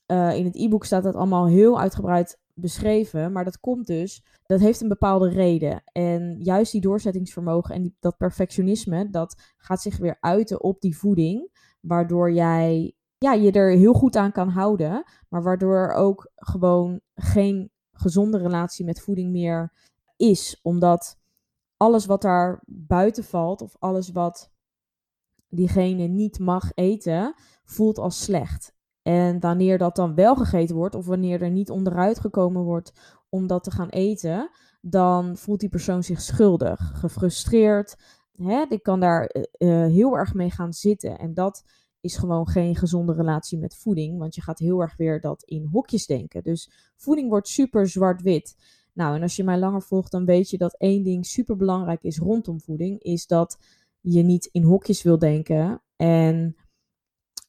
uh, 0.07 0.35
in 0.35 0.45
het 0.45 0.55
e-book 0.55 0.85
staat 0.85 1.03
dat 1.03 1.15
allemaal 1.15 1.47
heel 1.47 1.79
uitgebreid 1.79 2.39
beschreven. 2.53 3.31
Maar 3.31 3.43
dat 3.43 3.59
komt 3.59 3.87
dus, 3.87 4.25
dat 4.45 4.59
heeft 4.59 4.81
een 4.81 4.87
bepaalde 4.87 5.29
reden. 5.29 5.81
En 5.91 6.37
juist 6.39 6.71
die 6.71 6.81
doorzettingsvermogen 6.81 7.75
en 7.75 7.81
die, 7.81 7.95
dat 7.99 8.17
perfectionisme, 8.17 9.09
dat 9.09 9.53
gaat 9.57 9.81
zich 9.81 9.97
weer 9.97 10.17
uiten 10.19 10.63
op 10.63 10.81
die 10.81 10.97
voeding. 10.97 11.49
Waardoor 11.81 12.31
jij 12.31 12.95
ja, 13.17 13.33
je 13.33 13.51
er 13.51 13.71
heel 13.71 13.93
goed 13.93 14.15
aan 14.15 14.31
kan 14.31 14.49
houden, 14.49 15.03
maar 15.29 15.43
waardoor 15.43 15.75
er 15.75 15.93
ook 15.93 16.31
gewoon 16.35 16.99
geen 17.15 17.71
gezonde 17.91 18.37
relatie 18.37 18.85
met 18.85 19.01
voeding 19.01 19.31
meer 19.31 19.73
is. 20.15 20.59
Omdat 20.61 21.17
alles 21.77 22.05
wat 22.05 22.21
daar 22.21 22.63
buiten 22.65 23.23
valt, 23.23 23.61
of 23.61 23.75
alles 23.79 24.11
wat 24.11 24.51
diegene 25.49 26.07
niet 26.07 26.39
mag 26.39 26.71
eten, 26.73 27.33
voelt 27.63 27.97
als 27.97 28.23
slecht. 28.23 28.75
En 29.01 29.39
wanneer 29.39 29.77
dat 29.77 29.95
dan 29.95 30.15
wel 30.15 30.35
gegeten 30.35 30.75
wordt, 30.75 30.95
of 30.95 31.05
wanneer 31.05 31.41
er 31.41 31.51
niet 31.51 31.69
onderuit 31.69 32.19
gekomen 32.19 32.63
wordt 32.63 33.17
om 33.29 33.47
dat 33.47 33.63
te 33.63 33.71
gaan 33.71 33.89
eten, 33.89 34.49
dan 34.81 35.37
voelt 35.37 35.59
die 35.59 35.69
persoon 35.69 36.03
zich 36.03 36.21
schuldig, 36.21 36.91
gefrustreerd. 36.93 37.95
Hè? 38.35 38.65
Ik 38.69 38.83
kan 38.83 38.99
daar 38.99 39.35
uh, 39.57 39.85
heel 39.85 40.17
erg 40.17 40.33
mee 40.33 40.51
gaan 40.51 40.73
zitten. 40.73 41.17
En 41.19 41.33
dat 41.33 41.63
is 42.01 42.17
gewoon 42.17 42.47
geen 42.47 42.75
gezonde 42.75 43.13
relatie 43.13 43.57
met 43.57 43.75
voeding, 43.75 44.19
want 44.19 44.35
je 44.35 44.41
gaat 44.41 44.59
heel 44.59 44.81
erg 44.81 44.97
weer 44.97 45.21
dat 45.21 45.43
in 45.43 45.67
hokjes 45.71 46.05
denken. 46.05 46.43
Dus 46.43 46.91
voeding 46.95 47.29
wordt 47.29 47.47
super 47.47 47.87
zwart-wit. 47.87 48.55
Nou, 48.97 49.15
en 49.15 49.21
als 49.21 49.35
je 49.35 49.43
mij 49.43 49.57
langer 49.57 49.81
volgt, 49.81 50.11
dan 50.11 50.25
weet 50.25 50.49
je 50.49 50.57
dat 50.57 50.77
één 50.77 51.03
ding 51.03 51.25
super 51.25 51.55
belangrijk 51.55 52.03
is 52.03 52.17
rondom 52.17 52.61
voeding, 52.61 53.01
is 53.01 53.27
dat 53.27 53.57
je 54.01 54.23
niet 54.23 54.49
in 54.51 54.63
hokjes 54.63 55.03
wil 55.03 55.19
denken 55.19 55.81
en 55.95 56.55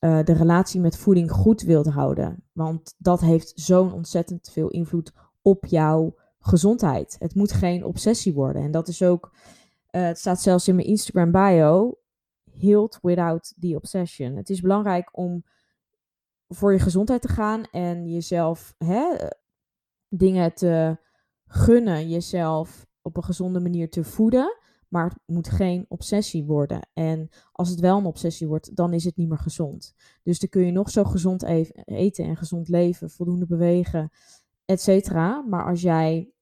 uh, 0.01 0.25
de 0.25 0.33
relatie 0.33 0.81
met 0.81 0.97
voeding 0.97 1.31
goed 1.31 1.63
wilt 1.63 1.87
houden. 1.87 2.45
Want 2.53 2.95
dat 2.99 3.21
heeft 3.21 3.53
zo'n 3.55 3.93
ontzettend 3.93 4.51
veel 4.51 4.69
invloed 4.69 5.13
op 5.43 5.67
jouw 5.67 6.15
gezondheid. 6.39 7.17
Het 7.19 7.35
moet 7.35 7.53
geen 7.53 7.85
obsessie 7.85 8.35
worden. 8.35 8.63
En 8.63 8.71
dat 8.71 8.89
is 8.89 9.03
ook, 9.03 9.31
uh, 9.91 10.03
het 10.03 10.19
staat 10.19 10.41
zelfs 10.41 10.69
in 10.69 10.75
mijn 10.75 10.87
Instagram 10.87 11.31
bio, 11.31 11.99
healed 12.59 12.99
without 13.03 13.55
the 13.61 13.75
obsession. 13.77 14.37
Het 14.37 14.51
is 14.51 14.61
belangrijk 14.61 15.17
om 15.19 15.45
voor 16.49 16.73
je 16.73 16.79
gezondheid 16.79 17.23
te 17.23 17.29
gaan 17.29 17.65
en 17.71 18.09
jezelf 18.09 18.75
hè, 18.79 19.17
dingen 20.09 20.55
te 20.55 21.07
gunnen, 21.49 22.09
jezelf 22.09 22.87
op 23.03 23.17
een 23.17 23.25
gezonde 23.25 23.61
manier 23.61 23.91
te 23.91 24.05
voeden. 24.05 24.57
Maar 24.89 25.05
het 25.09 25.19
moet 25.27 25.49
geen 25.49 25.85
obsessie 25.89 26.45
worden. 26.45 26.89
En 26.93 27.29
als 27.53 27.69
het 27.69 27.81
wel 27.81 27.99
een 27.99 28.05
obsessie 28.05 28.49
wordt, 28.49 28.77
dan 28.77 28.93
is 28.93 29.05
het 29.05 29.17
niet 29.17 29.29
meer 29.29 29.39
gezond. 29.39 29.95
Dus 30.23 30.39
dan 30.39 30.49
kun 30.49 30.67
je 30.67 30.73
nog 30.73 30.91
zo 30.91 31.05
gezond 31.05 31.43
eten 31.85 32.25
en 32.25 32.37
gezond 32.37 32.69
leven, 32.69 33.11
voldoende 33.11 33.47
bewegen, 33.47 34.11
et 34.65 34.81
cetera. 34.81 35.41
Maar 35.43 35.67
als 35.67 35.81
jij 35.81 36.33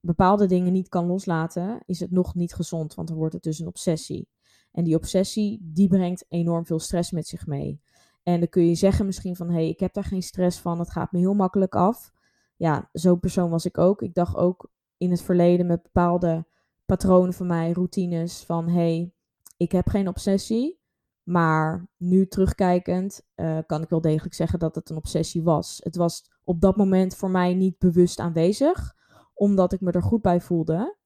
bepaalde 0.00 0.46
dingen 0.46 0.72
niet 0.72 0.88
kan 0.88 1.06
loslaten, 1.06 1.82
is 1.86 2.00
het 2.00 2.10
nog 2.10 2.34
niet 2.34 2.54
gezond, 2.54 2.94
want 2.94 3.08
dan 3.08 3.16
wordt 3.16 3.34
het 3.34 3.42
dus 3.42 3.58
een 3.58 3.66
obsessie. 3.66 4.28
En 4.72 4.84
die 4.84 4.96
obsessie, 4.96 5.60
die 5.62 5.88
brengt 5.88 6.24
enorm 6.28 6.66
veel 6.66 6.78
stress 6.78 7.10
met 7.10 7.26
zich 7.26 7.46
mee. 7.46 7.80
En 8.22 8.38
dan 8.38 8.48
kun 8.48 8.68
je 8.68 8.74
zeggen 8.74 9.06
misschien 9.06 9.36
van, 9.36 9.48
hé, 9.48 9.54
hey, 9.54 9.68
ik 9.68 9.80
heb 9.80 9.94
daar 9.94 10.04
geen 10.04 10.22
stress 10.22 10.58
van, 10.58 10.78
het 10.78 10.90
gaat 10.90 11.12
me 11.12 11.18
heel 11.18 11.34
makkelijk 11.34 11.74
af. 11.74 12.12
Ja, 12.56 12.88
zo'n 12.92 13.20
persoon 13.20 13.50
was 13.50 13.64
ik 13.64 13.78
ook. 13.78 14.02
Ik 14.02 14.14
dacht 14.14 14.36
ook 14.36 14.70
in 14.96 15.10
het 15.10 15.22
verleden 15.22 15.66
met 15.66 15.82
bepaalde 15.82 16.46
patronen 16.84 17.34
van 17.34 17.46
mij, 17.46 17.72
routines, 17.72 18.44
van, 18.44 18.68
hey, 18.68 19.14
ik 19.56 19.72
heb 19.72 19.88
geen 19.88 20.08
obsessie. 20.08 20.80
Maar 21.22 21.88
nu 21.96 22.26
terugkijkend 22.26 23.22
uh, 23.36 23.58
kan 23.66 23.82
ik 23.82 23.88
wel 23.88 24.00
degelijk 24.00 24.34
zeggen 24.34 24.58
dat 24.58 24.74
het 24.74 24.90
een 24.90 24.96
obsessie 24.96 25.42
was. 25.42 25.80
Het 25.82 25.96
was 25.96 26.30
op 26.44 26.60
dat 26.60 26.76
moment 26.76 27.16
voor 27.16 27.30
mij 27.30 27.54
niet 27.54 27.78
bewust 27.78 28.18
aanwezig, 28.18 28.94
omdat 29.34 29.72
ik 29.72 29.80
me 29.80 29.90
er 29.90 30.02
goed 30.02 30.22
bij 30.22 30.40
voelde. 30.40 30.96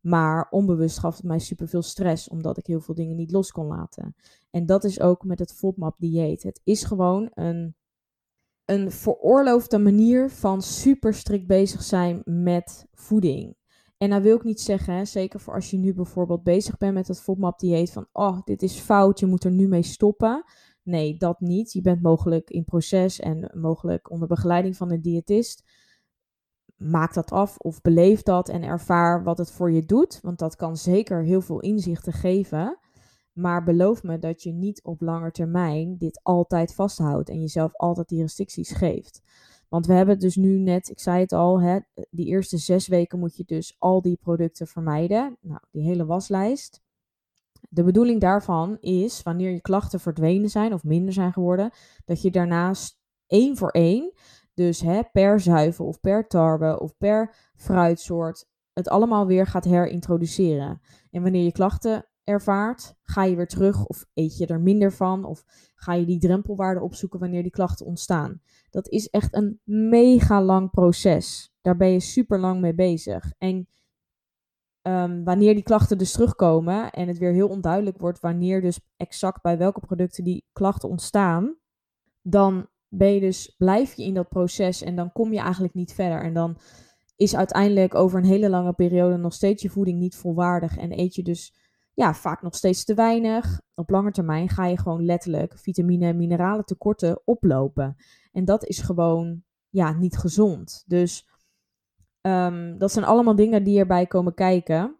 Maar 0.00 0.48
onbewust 0.50 0.98
gaf 0.98 1.16
het 1.16 1.24
mij 1.24 1.38
superveel 1.38 1.82
stress, 1.82 2.28
omdat 2.28 2.58
ik 2.58 2.66
heel 2.66 2.80
veel 2.80 2.94
dingen 2.94 3.16
niet 3.16 3.32
los 3.32 3.52
kon 3.52 3.66
laten. 3.66 4.14
En 4.50 4.66
dat 4.66 4.84
is 4.84 5.00
ook 5.00 5.24
met 5.24 5.38
het 5.38 5.52
FODMAP 5.52 5.98
dieet. 5.98 6.42
Het 6.42 6.60
is 6.64 6.84
gewoon 6.84 7.30
een, 7.34 7.76
een 8.70 8.90
veroorloofde 8.90 9.78
manier 9.78 10.30
van 10.30 10.62
super 10.62 11.14
strikt 11.14 11.46
bezig 11.46 11.82
zijn 11.82 12.22
met 12.24 12.86
voeding. 12.92 13.56
En 13.96 14.08
nou 14.08 14.22
wil 14.22 14.36
ik 14.36 14.44
niet 14.44 14.60
zeggen, 14.60 14.94
hè, 14.94 15.04
zeker 15.04 15.40
voor 15.40 15.54
als 15.54 15.70
je 15.70 15.78
nu 15.78 15.94
bijvoorbeeld 15.94 16.42
bezig 16.42 16.76
bent 16.76 16.94
met 16.94 17.08
het 17.08 17.20
FODMAP 17.20 17.58
dieet, 17.58 17.92
van 17.92 18.06
oh, 18.12 18.38
dit 18.44 18.62
is 18.62 18.78
fout, 18.78 19.20
je 19.20 19.26
moet 19.26 19.44
er 19.44 19.50
nu 19.50 19.68
mee 19.68 19.82
stoppen. 19.82 20.44
Nee, 20.82 21.16
dat 21.16 21.40
niet. 21.40 21.72
Je 21.72 21.80
bent 21.80 22.02
mogelijk 22.02 22.50
in 22.50 22.64
proces 22.64 23.20
en 23.20 23.50
mogelijk 23.54 24.10
onder 24.10 24.28
begeleiding 24.28 24.76
van 24.76 24.90
een 24.90 25.02
diëtist 25.02 25.62
maak 26.80 27.14
dat 27.14 27.30
af 27.30 27.58
of 27.58 27.80
beleef 27.80 28.22
dat 28.22 28.48
en 28.48 28.62
ervaar 28.62 29.22
wat 29.24 29.38
het 29.38 29.50
voor 29.50 29.70
je 29.70 29.84
doet. 29.84 30.18
Want 30.22 30.38
dat 30.38 30.56
kan 30.56 30.76
zeker 30.76 31.22
heel 31.22 31.40
veel 31.40 31.60
inzichten 31.60 32.12
geven. 32.12 32.78
Maar 33.32 33.64
beloof 33.64 34.02
me 34.02 34.18
dat 34.18 34.42
je 34.42 34.52
niet 34.52 34.82
op 34.82 35.00
lange 35.00 35.30
termijn 35.30 35.96
dit 35.98 36.20
altijd 36.22 36.74
vasthoudt 36.74 37.28
en 37.28 37.40
jezelf 37.40 37.76
altijd 37.76 38.08
die 38.08 38.20
restricties 38.20 38.70
geeft. 38.70 39.22
Want 39.68 39.86
we 39.86 39.92
hebben 39.92 40.18
dus 40.18 40.36
nu 40.36 40.58
net, 40.58 40.88
ik 40.88 41.00
zei 41.00 41.20
het 41.20 41.32
al, 41.32 41.60
hè, 41.60 41.78
die 42.10 42.26
eerste 42.26 42.58
zes 42.58 42.88
weken 42.88 43.18
moet 43.18 43.36
je 43.36 43.44
dus 43.46 43.76
al 43.78 44.02
die 44.02 44.16
producten 44.16 44.66
vermijden. 44.66 45.36
Nou, 45.40 45.60
die 45.70 45.82
hele 45.82 46.06
waslijst. 46.06 46.82
De 47.68 47.82
bedoeling 47.82 48.20
daarvan 48.20 48.78
is, 48.80 49.22
wanneer 49.22 49.50
je 49.50 49.60
klachten 49.60 50.00
verdwenen 50.00 50.50
zijn 50.50 50.72
of 50.72 50.84
minder 50.84 51.12
zijn 51.12 51.32
geworden, 51.32 51.70
dat 52.04 52.22
je 52.22 52.30
daarnaast 52.30 52.98
één 53.26 53.56
voor 53.56 53.70
één 53.70 54.12
dus 54.54 54.80
hè, 54.80 55.00
per 55.12 55.40
zuivel 55.40 55.86
of 55.86 56.00
per 56.00 56.26
tarwe 56.26 56.80
of 56.80 56.96
per 56.96 57.34
fruitsoort 57.56 58.48
het 58.72 58.88
allemaal 58.88 59.26
weer 59.26 59.46
gaat 59.46 59.64
herintroduceren. 59.64 60.80
En 61.10 61.22
wanneer 61.22 61.44
je 61.44 61.52
klachten 61.52 62.06
ervaart, 62.24 62.94
ga 63.02 63.24
je 63.24 63.36
weer 63.36 63.46
terug 63.46 63.86
of 63.86 64.06
eet 64.14 64.36
je 64.36 64.46
er 64.46 64.60
minder 64.60 64.92
van 64.92 65.24
of 65.24 65.44
ga 65.74 65.94
je 65.94 66.04
die 66.06 66.18
drempelwaarde 66.18 66.80
opzoeken 66.80 67.20
wanneer 67.20 67.42
die 67.42 67.50
klachten 67.50 67.86
ontstaan. 67.86 68.40
Dat 68.70 68.88
is 68.88 69.08
echt 69.08 69.34
een 69.34 69.60
mega 69.64 70.42
lang 70.42 70.70
proces. 70.70 71.54
Daar 71.60 71.76
ben 71.76 71.88
je 71.88 72.00
super 72.00 72.38
lang 72.38 72.60
mee 72.60 72.74
bezig. 72.74 73.32
En 73.38 73.68
um, 74.82 75.24
wanneer 75.24 75.54
die 75.54 75.62
klachten 75.62 75.98
dus 75.98 76.12
terugkomen 76.12 76.90
en 76.90 77.08
het 77.08 77.18
weer 77.18 77.32
heel 77.32 77.48
onduidelijk 77.48 77.98
wordt 77.98 78.20
wanneer 78.20 78.60
dus 78.60 78.80
exact 78.96 79.42
bij 79.42 79.58
welke 79.58 79.80
producten 79.80 80.24
die 80.24 80.44
klachten 80.52 80.88
ontstaan, 80.88 81.56
dan 82.22 82.68
ben 82.88 83.14
je 83.14 83.20
dus, 83.20 83.54
blijf 83.58 83.94
je 83.94 84.04
in 84.04 84.14
dat 84.14 84.28
proces 84.28 84.82
en 84.82 84.96
dan 84.96 85.12
kom 85.12 85.32
je 85.32 85.40
eigenlijk 85.40 85.74
niet 85.74 85.92
verder. 85.92 86.22
En 86.22 86.34
dan 86.34 86.58
is 87.16 87.36
uiteindelijk 87.36 87.94
over 87.94 88.18
een 88.18 88.24
hele 88.24 88.50
lange 88.50 88.72
periode 88.72 89.16
nog 89.16 89.32
steeds 89.32 89.62
je 89.62 89.70
voeding 89.70 89.98
niet 89.98 90.16
volwaardig. 90.16 90.76
En 90.76 90.98
eet 90.98 91.14
je 91.14 91.22
dus 91.22 91.54
ja, 91.94 92.14
vaak 92.14 92.42
nog 92.42 92.54
steeds 92.54 92.84
te 92.84 92.94
weinig. 92.94 93.60
Op 93.74 93.90
lange 93.90 94.10
termijn 94.10 94.48
ga 94.48 94.66
je 94.66 94.78
gewoon 94.78 95.04
letterlijk 95.04 95.58
vitamine 95.58 96.06
en 96.06 96.16
mineralen 96.16 96.64
tekorten 96.64 97.20
oplopen. 97.24 97.96
En 98.32 98.44
dat 98.44 98.64
is 98.64 98.80
gewoon 98.80 99.42
ja, 99.68 99.92
niet 99.92 100.16
gezond. 100.16 100.84
Dus 100.86 101.28
um, 102.20 102.78
dat 102.78 102.92
zijn 102.92 103.04
allemaal 103.04 103.36
dingen 103.36 103.64
die 103.64 103.78
erbij 103.78 104.06
komen 104.06 104.34
kijken. 104.34 104.96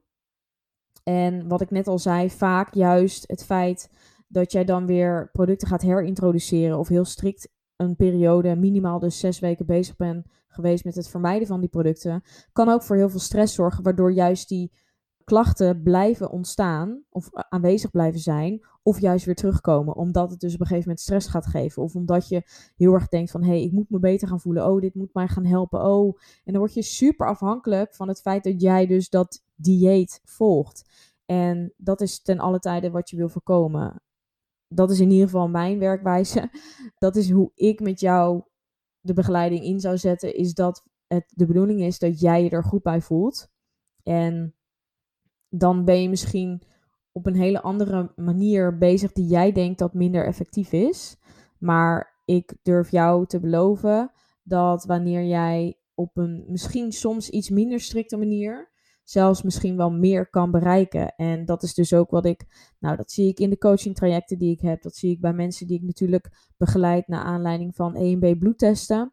En 1.03 1.49
wat 1.49 1.61
ik 1.61 1.71
net 1.71 1.87
al 1.87 1.99
zei, 1.99 2.31
vaak 2.31 2.75
juist 2.75 3.29
het 3.29 3.45
feit 3.45 3.91
dat 4.29 4.53
jij 4.53 4.65
dan 4.65 4.87
weer 4.87 5.31
producten 5.33 5.69
gaat 5.69 5.83
herintroduceren 5.83 6.79
of 6.79 6.89
heel 6.89 7.05
strikt 7.05 7.49
een 7.77 7.97
periode, 7.97 8.57
minimaal 8.57 8.99
dus 8.99 9.19
zes 9.19 9.39
weken 9.39 9.67
bezig 9.67 9.97
ben 9.97 10.25
geweest 10.49 10.85
met 10.85 10.95
het 10.95 11.09
vermijden 11.09 11.47
van 11.47 11.61
die 11.61 11.69
producten, 11.69 12.23
kan 12.53 12.69
ook 12.69 12.83
voor 12.83 12.97
heel 12.97 13.09
veel 13.11 13.19
stress 13.21 13.55
zorgen, 13.55 13.83
waardoor 13.83 14.13
juist 14.13 14.49
die 14.49 14.73
klachten 15.31 15.83
blijven 15.83 16.31
ontstaan 16.31 17.03
of 17.09 17.29
aanwezig 17.33 17.91
blijven 17.91 18.21
zijn, 18.21 18.67
of 18.83 19.01
juist 19.01 19.25
weer 19.25 19.35
terugkomen, 19.35 19.97
omdat 19.97 20.31
het 20.31 20.41
dus 20.41 20.55
op 20.55 20.61
een 20.61 20.67
gegeven 20.67 20.89
moment 20.89 21.05
stress 21.05 21.29
gaat 21.29 21.47
geven, 21.47 21.83
of 21.83 21.95
omdat 21.95 22.29
je 22.29 22.43
heel 22.77 22.93
erg 22.93 23.09
denkt 23.09 23.31
van 23.31 23.43
hé, 23.43 23.49
hey, 23.49 23.63
ik 23.63 23.73
moet 23.73 23.91
me 23.91 23.99
beter 23.99 24.29
gaan 24.29 24.41
voelen, 24.41 24.67
oh, 24.67 24.81
dit 24.81 24.95
moet 24.95 25.15
mij 25.15 25.29
gaan 25.29 25.45
helpen, 25.45 25.85
oh, 25.85 26.19
en 26.45 26.53
dan 26.53 26.59
word 26.59 26.75
je 26.75 26.83
super 26.83 27.27
afhankelijk 27.27 27.95
van 27.95 28.09
het 28.09 28.21
feit 28.21 28.45
dat 28.45 28.61
jij 28.61 28.87
dus 28.87 29.09
dat 29.09 29.45
dieet 29.55 30.21
volgt. 30.25 30.89
En 31.27 31.73
dat 31.77 32.01
is 32.01 32.23
ten 32.23 32.39
alle 32.39 32.59
tijde 32.59 32.91
wat 32.91 33.11
je 33.11 33.17
wil 33.17 33.29
voorkomen 33.29 34.03
dat 34.75 34.91
is 34.91 35.01
in 35.01 35.11
ieder 35.11 35.27
geval 35.27 35.49
mijn 35.49 35.79
werkwijze. 35.79 36.51
Dat 36.99 37.17
is 37.17 37.31
hoe 37.31 37.51
ik 37.55 37.81
met 37.81 38.01
jou 38.01 38.43
de 39.01 39.13
begeleiding 39.13 39.65
in 39.65 39.81
zou 39.81 39.99
zetten. 39.99 40.35
Is 40.35 40.55
dat 40.55 40.85
het 41.07 41.33
de 41.35 41.47
bedoeling 41.47 41.83
is 41.83 41.99
dat 41.99 42.21
jij 42.21 42.43
je 42.43 42.51
er 42.51 42.65
goed 42.65 42.83
bij 42.83 43.01
voelt. 43.01 43.49
En 44.03 44.55
dan 45.51 45.85
ben 45.85 46.03
je 46.03 46.09
misschien 46.09 46.63
op 47.13 47.27
een 47.27 47.37
hele 47.37 47.61
andere 47.61 48.13
manier 48.17 48.79
bezig 48.79 49.13
die 49.13 49.27
jij 49.27 49.53
denkt 49.53 49.79
dat 49.79 49.95
minder 49.95 50.27
effectief 50.27 50.73
is. 50.73 51.17
Maar 51.59 52.21
ik 52.25 52.57
durf 52.63 52.91
jou 52.91 53.27
te 53.27 53.41
beloven 53.41 54.13
dat 54.43 54.85
wanneer 54.85 55.25
jij 55.25 55.79
op 55.95 56.17
een 56.17 56.45
misschien 56.47 56.93
soms 56.93 57.31
iets 57.31 57.51
minder 57.51 57.81
strikte 57.81 58.17
manier 58.17 58.71
zelfs 59.11 59.43
misschien 59.43 59.77
wel 59.77 59.91
meer 59.91 60.31
kan 60.31 60.51
bereiken. 60.51 61.15
En 61.17 61.45
dat 61.45 61.63
is 61.63 61.75
dus 61.75 61.93
ook 61.93 62.11
wat 62.11 62.25
ik, 62.25 62.45
nou 62.79 62.97
dat 62.97 63.11
zie 63.11 63.29
ik 63.29 63.39
in 63.39 63.51
de 63.51 63.59
coaching 63.59 63.95
trajecten 63.95 64.39
die 64.39 64.53
ik 64.53 64.61
heb. 64.61 64.83
Dat 64.83 64.97
zie 64.97 65.11
ik 65.11 65.21
bij 65.21 65.33
mensen 65.33 65.67
die 65.67 65.77
ik 65.77 65.83
natuurlijk 65.83 66.53
begeleid 66.57 67.09
naar 67.09 67.25
aanleiding 67.25 67.75
van 67.75 67.97
EMB 67.97 68.39
bloedtesten. 68.39 69.13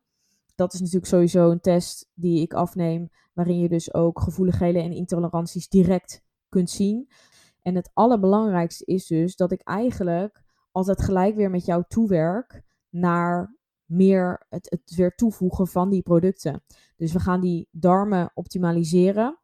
Dat 0.55 0.73
is 0.73 0.79
natuurlijk 0.79 1.07
sowieso 1.07 1.51
een 1.51 1.59
test 1.59 2.11
die 2.13 2.41
ik 2.41 2.53
afneem, 2.53 3.09
waarin 3.33 3.59
je 3.59 3.69
dus 3.69 3.93
ook 3.93 4.19
gevoeligheden 4.19 4.83
en 4.83 4.91
intoleranties 4.91 5.69
direct 5.69 6.25
kunt 6.49 6.69
zien. 6.69 7.09
En 7.61 7.75
het 7.75 7.89
allerbelangrijkste 7.93 8.85
is 8.85 9.07
dus 9.07 9.35
dat 9.35 9.51
ik 9.51 9.61
eigenlijk 9.61 10.43
altijd 10.71 11.01
gelijk 11.01 11.35
weer 11.35 11.49
met 11.49 11.65
jou 11.65 11.83
toewerk 11.87 12.61
naar 12.89 13.57
meer 13.85 14.45
het, 14.49 14.69
het 14.69 14.95
weer 14.95 15.15
toevoegen 15.15 15.67
van 15.67 15.89
die 15.89 16.01
producten. 16.01 16.63
Dus 16.95 17.13
we 17.13 17.19
gaan 17.19 17.41
die 17.41 17.67
darmen 17.71 18.31
optimaliseren. 18.33 19.39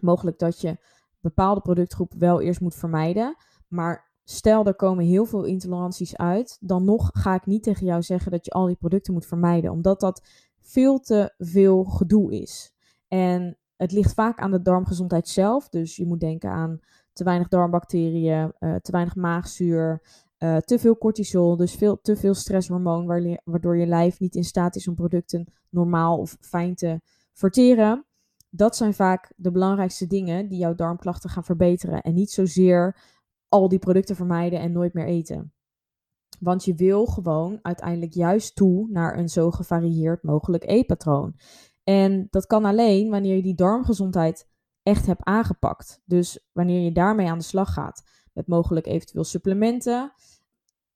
Mogelijk 0.00 0.38
dat 0.38 0.60
je 0.60 0.78
bepaalde 1.20 1.60
productgroepen 1.60 2.18
wel 2.18 2.40
eerst 2.40 2.60
moet 2.60 2.74
vermijden. 2.74 3.36
Maar 3.68 4.12
stel 4.24 4.64
er 4.66 4.74
komen 4.74 5.04
heel 5.04 5.24
veel 5.24 5.44
intoleranties 5.44 6.16
uit, 6.16 6.56
dan 6.60 6.84
nog 6.84 7.10
ga 7.12 7.34
ik 7.34 7.46
niet 7.46 7.62
tegen 7.62 7.86
jou 7.86 8.02
zeggen 8.02 8.30
dat 8.30 8.44
je 8.44 8.50
al 8.50 8.66
die 8.66 8.76
producten 8.76 9.12
moet 9.12 9.26
vermijden, 9.26 9.70
omdat 9.70 10.00
dat 10.00 10.28
veel 10.60 11.00
te 11.00 11.34
veel 11.38 11.84
gedoe 11.84 12.40
is. 12.40 12.74
En 13.08 13.58
het 13.76 13.92
ligt 13.92 14.14
vaak 14.14 14.38
aan 14.38 14.50
de 14.50 14.62
darmgezondheid 14.62 15.28
zelf. 15.28 15.68
Dus 15.68 15.96
je 15.96 16.06
moet 16.06 16.20
denken 16.20 16.50
aan 16.50 16.80
te 17.12 17.24
weinig 17.24 17.48
darmbacteriën, 17.48 18.52
uh, 18.60 18.74
te 18.74 18.92
weinig 18.92 19.14
maagzuur, 19.16 20.02
uh, 20.38 20.56
te 20.56 20.78
veel 20.78 20.98
cortisol, 20.98 21.56
dus 21.56 21.74
veel, 21.74 22.00
te 22.00 22.16
veel 22.16 22.34
stresshormoon, 22.34 23.06
waardoor 23.44 23.76
je 23.76 23.86
lijf 23.86 24.20
niet 24.20 24.34
in 24.34 24.44
staat 24.44 24.76
is 24.76 24.88
om 24.88 24.94
producten 24.94 25.52
normaal 25.70 26.18
of 26.18 26.36
fijn 26.40 26.74
te 26.74 27.00
verteren. 27.32 28.04
Dat 28.50 28.76
zijn 28.76 28.94
vaak 28.94 29.32
de 29.36 29.50
belangrijkste 29.50 30.06
dingen 30.06 30.48
die 30.48 30.58
jouw 30.58 30.74
darmklachten 30.74 31.30
gaan 31.30 31.44
verbeteren. 31.44 32.02
En 32.02 32.14
niet 32.14 32.30
zozeer 32.30 32.96
al 33.48 33.68
die 33.68 33.78
producten 33.78 34.16
vermijden 34.16 34.60
en 34.60 34.72
nooit 34.72 34.94
meer 34.94 35.06
eten. 35.06 35.52
Want 36.40 36.64
je 36.64 36.74
wil 36.74 37.06
gewoon 37.06 37.58
uiteindelijk 37.62 38.12
juist 38.12 38.56
toe 38.56 38.88
naar 38.90 39.18
een 39.18 39.28
zo 39.28 39.50
gevarieerd 39.50 40.22
mogelijk 40.22 40.64
eetpatroon. 40.64 41.34
En 41.88 42.26
dat 42.30 42.46
kan 42.46 42.64
alleen 42.64 43.10
wanneer 43.10 43.36
je 43.36 43.42
die 43.42 43.54
darmgezondheid 43.54 44.48
echt 44.82 45.06
hebt 45.06 45.24
aangepakt. 45.24 46.02
Dus 46.04 46.46
wanneer 46.52 46.80
je 46.80 46.92
daarmee 46.92 47.28
aan 47.28 47.38
de 47.38 47.44
slag 47.44 47.72
gaat. 47.72 48.02
Met 48.32 48.46
mogelijk 48.46 48.86
eventueel 48.86 49.24
supplementen. 49.24 50.12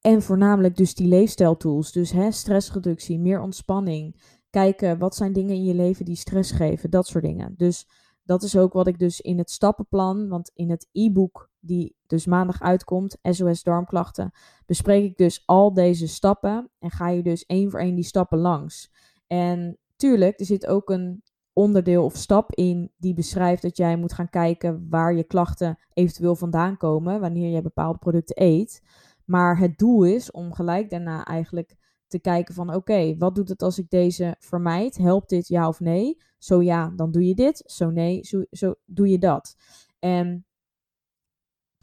En 0.01 0.23
voornamelijk 0.23 0.77
dus 0.77 0.95
die 0.95 1.09
leefstijltools. 1.09 1.93
Dus 1.93 2.11
hè, 2.11 2.31
stressreductie, 2.31 3.19
meer 3.19 3.41
ontspanning. 3.41 4.23
Kijken 4.51 4.99
wat 4.99 5.17
zijn 5.17 5.33
dingen 5.33 5.55
in 5.55 5.65
je 5.65 5.75
leven 5.75 6.05
die 6.05 6.17
stress 6.17 6.53
geven. 6.53 6.91
Dat 6.91 7.07
soort 7.07 7.25
dingen. 7.25 7.55
Dus 7.57 7.89
dat 8.23 8.43
is 8.43 8.57
ook 8.57 8.73
wat 8.73 8.87
ik 8.87 8.99
dus 8.99 9.21
in 9.21 9.39
het 9.39 9.51
stappenplan. 9.51 10.29
Want 10.29 10.51
in 10.55 10.71
het 10.71 10.89
e-book 10.93 11.51
die 11.61 11.97
dus 12.07 12.27
maandag 12.27 12.61
uitkomt, 12.61 13.19
SOS 13.23 13.63
darmklachten, 13.63 14.31
bespreek 14.67 15.05
ik 15.05 15.17
dus 15.17 15.43
al 15.47 15.73
deze 15.73 16.09
stappen. 16.09 16.71
En 16.79 16.91
ga 16.91 17.09
je 17.09 17.23
dus 17.23 17.45
één 17.47 17.71
voor 17.71 17.81
één 17.81 17.95
die 17.95 18.05
stappen 18.05 18.39
langs. 18.39 18.91
En 19.27 19.79
tuurlijk, 20.01 20.41
er 20.41 20.47
zit 20.47 20.67
ook 20.67 20.91
een 20.91 21.23
onderdeel 21.53 22.05
of 22.05 22.17
stap 22.17 22.55
in 22.55 22.93
die 22.97 23.15
beschrijft 23.15 23.63
dat 23.63 23.77
jij 23.77 23.97
moet 23.97 24.13
gaan 24.13 24.29
kijken 24.29 24.87
waar 24.89 25.15
je 25.15 25.25
klachten 25.25 25.79
eventueel 25.93 26.37
vandaan 26.37 26.77
komen 26.77 27.21
wanneer 27.21 27.51
je 27.51 27.63
bepaalde 27.63 27.99
producten 27.99 28.43
eet. 28.43 28.83
Maar 29.25 29.59
het 29.59 29.79
doel 29.79 30.05
is 30.05 30.31
om 30.31 30.53
gelijk 30.53 30.91
daarna 30.91 31.25
eigenlijk 31.25 31.77
te 32.07 32.21
kijken 32.21 32.55
van 32.55 32.75
oké, 32.75 33.17
wat 33.17 33.35
doet 33.35 33.49
het 33.49 33.63
als 33.63 33.79
ik 33.79 33.91
deze 33.91 34.37
vermijd? 34.39 34.97
Helpt 34.97 35.29
dit 35.29 35.49
ja 35.49 35.69
of 35.69 35.81
nee? 35.81 36.23
Zo 36.39 36.63
ja, 36.63 36.93
dan 36.97 37.11
doe 37.11 37.27
je 37.27 37.35
dit. 37.35 37.63
Zo 37.67 37.91
nee, 37.91 38.25
zo, 38.25 38.45
zo 38.51 38.75
doe 38.85 39.09
je 39.09 39.19
dat. 39.19 39.57
En 39.99 40.47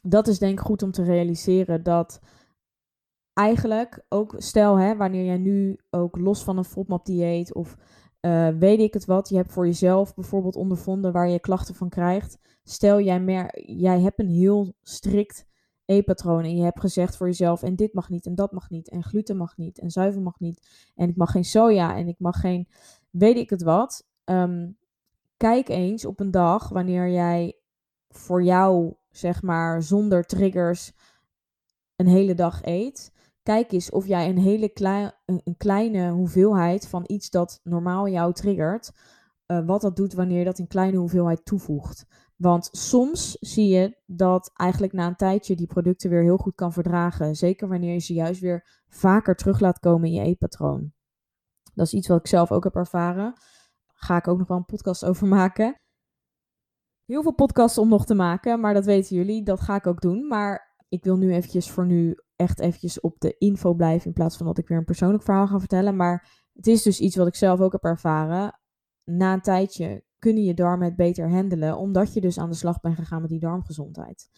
dat 0.01 0.27
is 0.27 0.39
denk 0.39 0.59
ik 0.59 0.65
goed 0.65 0.83
om 0.83 0.91
te 0.91 1.03
realiseren 1.03 1.83
dat 1.83 2.19
eigenlijk 3.33 4.05
ook 4.09 4.36
stel 4.38 4.75
hè, 4.75 4.95
wanneer 4.95 5.25
jij 5.25 5.38
nu 5.38 5.79
ook 5.89 6.17
los 6.17 6.43
van 6.43 6.57
een 6.57 6.63
FODMAP 6.63 7.05
dieet 7.05 7.53
of 7.53 7.77
uh, 8.21 8.47
weet 8.47 8.79
ik 8.79 8.93
het 8.93 9.05
wat, 9.05 9.29
je 9.29 9.36
hebt 9.36 9.51
voor 9.51 9.65
jezelf 9.65 10.15
bijvoorbeeld 10.15 10.55
ondervonden 10.55 11.12
waar 11.12 11.29
je 11.29 11.39
klachten 11.39 11.75
van 11.75 11.89
krijgt. 11.89 12.38
Stel 12.63 13.01
jij, 13.01 13.19
mer 13.19 13.71
jij 13.71 14.00
hebt 14.00 14.19
een 14.19 14.29
heel 14.29 14.74
strikt 14.81 15.45
eetpatroon 15.86 16.43
en 16.43 16.55
je 16.55 16.63
hebt 16.63 16.79
gezegd 16.79 17.17
voor 17.17 17.27
jezelf 17.27 17.63
en 17.63 17.75
dit 17.75 17.93
mag 17.93 18.09
niet 18.09 18.25
en 18.25 18.36
dat 18.36 18.51
mag 18.51 18.69
niet 18.69 18.89
en 18.89 19.03
gluten 19.03 19.38
mag 19.38 19.57
niet 19.57 19.79
en 19.79 19.89
zuivel 19.89 20.21
mag 20.21 20.39
niet 20.39 20.91
en 20.95 21.09
ik 21.09 21.15
mag 21.15 21.31
geen 21.31 21.45
soja 21.45 21.95
en 21.95 22.07
ik 22.07 22.19
mag 22.19 22.39
geen 22.39 22.67
weet 23.09 23.38
ik 23.38 23.50
het 23.50 23.63
wat. 23.63 24.07
Um, 24.25 24.77
kijk 25.37 25.70
eens 25.70 26.05
op 26.05 26.20
een 26.20 26.31
dag 26.31 26.70
wanneer 26.70 27.09
jij 27.09 27.57
voor 28.09 28.44
jou 28.44 28.94
zeg 29.09 29.42
maar 29.42 29.83
zonder 29.83 30.24
triggers 30.24 30.94
een 31.96 32.07
hele 32.07 32.33
dag 32.33 32.63
eet 32.63 33.11
kijk 33.48 33.72
eens 33.72 33.90
of 33.90 34.07
jij 34.07 34.29
een 34.29 34.38
hele 34.38 34.70
klein, 34.70 35.14
een, 35.25 35.55
kleine 35.57 36.12
hoeveelheid 36.12 36.88
van 36.88 37.03
iets 37.05 37.29
dat 37.29 37.60
normaal 37.64 38.07
jou 38.07 38.33
triggert, 38.33 38.92
uh, 39.48 39.66
wat 39.66 39.81
dat 39.81 39.96
doet 39.96 40.14
wanneer 40.14 40.40
je 40.40 40.46
dat 40.46 40.60
in 40.60 40.68
kleine 40.68 40.98
hoeveelheid 40.98 41.46
toevoegt. 41.46 42.05
Want 42.36 42.70
soms 42.72 43.38
zie 43.40 43.68
je 43.68 43.98
dat 44.05 44.51
eigenlijk 44.53 44.94
na 44.94 45.07
een 45.07 45.16
tijdje 45.16 45.55
die 45.55 45.68
producten 45.68 46.10
weer 46.10 46.22
heel 46.22 46.38
goed 46.38 46.55
kan 46.55 46.74
verdragen. 46.74 47.36
Zeker 47.36 47.68
wanneer 47.68 47.94
je 47.94 48.00
ze 48.00 48.14
juist 48.14 48.42
weer 48.42 48.83
vaker 48.88 49.36
terug 49.36 49.60
laat 49.60 49.79
komen 49.79 50.07
in 50.07 50.14
je 50.14 50.22
eetpatroon. 50.22 50.94
Dat 51.74 51.86
is 51.86 51.94
iets 51.94 52.07
wat 52.07 52.20
ik 52.20 52.27
zelf 52.27 52.51
ook 52.51 52.64
heb 52.64 52.75
ervaren. 52.75 53.33
Ga 53.94 54.18
ik 54.18 54.27
ook 54.27 54.38
nog 54.38 54.48
wel 54.48 54.57
een 54.57 54.66
podcast 54.66 55.05
over 55.05 55.27
maken. 55.27 55.81
Heel 57.05 57.22
veel 57.22 57.33
podcasts 57.33 57.77
om 57.77 57.90
nog 57.90 58.05
te 58.05 58.16
maken, 58.16 58.60
maar 58.60 58.74
dat 58.74 58.86
weten 58.86 59.16
jullie. 59.16 59.44
Dat 59.44 59.62
ga 59.62 59.75
ik 59.75 59.88
ook 59.88 60.01
doen. 60.01 60.27
Maar 60.27 60.75
ik 60.90 61.03
wil 61.03 61.18
nu 61.18 61.33
eventjes 61.33 61.72
voor 61.72 61.86
nu 61.86 62.18
echt 62.37 62.59
eventjes 62.59 63.00
op 63.00 63.19
de 63.19 63.35
info 63.37 63.73
blijven 63.73 64.07
in 64.07 64.13
plaats 64.13 64.37
van 64.37 64.45
dat 64.45 64.57
ik 64.57 64.67
weer 64.67 64.77
een 64.77 64.85
persoonlijk 64.85 65.23
verhaal 65.23 65.47
ga 65.47 65.59
vertellen. 65.59 65.95
Maar 65.95 66.45
het 66.53 66.67
is 66.67 66.81
dus 66.81 67.00
iets 67.00 67.15
wat 67.15 67.27
ik 67.27 67.35
zelf 67.35 67.59
ook 67.59 67.71
heb 67.71 67.83
ervaren. 67.83 68.59
Na 69.03 69.33
een 69.33 69.41
tijdje 69.41 70.03
kunnen 70.19 70.43
je 70.43 70.53
darmen 70.53 70.87
het 70.87 70.95
beter 70.95 71.29
handelen, 71.29 71.77
omdat 71.77 72.13
je 72.13 72.21
dus 72.21 72.37
aan 72.37 72.50
de 72.50 72.55
slag 72.55 72.79
bent 72.79 72.95
gegaan 72.95 73.21
met 73.21 73.29
die 73.29 73.39
darmgezondheid. 73.39 74.29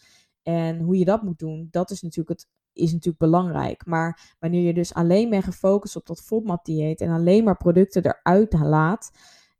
En 0.42 0.80
hoe 0.80 0.98
je 0.98 1.04
dat 1.04 1.22
moet 1.22 1.38
doen, 1.38 1.68
dat 1.70 1.90
is 1.90 2.02
natuurlijk, 2.02 2.40
het, 2.40 2.48
is 2.72 2.92
natuurlijk 2.92 3.18
belangrijk. 3.18 3.86
Maar 3.86 4.36
wanneer 4.38 4.62
je 4.62 4.74
dus 4.74 4.94
alleen 4.94 5.30
bent 5.30 5.44
gefocust 5.44 5.96
op 5.96 6.06
dat 6.06 6.20
FODMAP-dieet 6.20 7.00
en 7.00 7.10
alleen 7.10 7.44
maar 7.44 7.56
producten 7.56 8.04
eruit 8.04 8.52
laat 8.52 9.10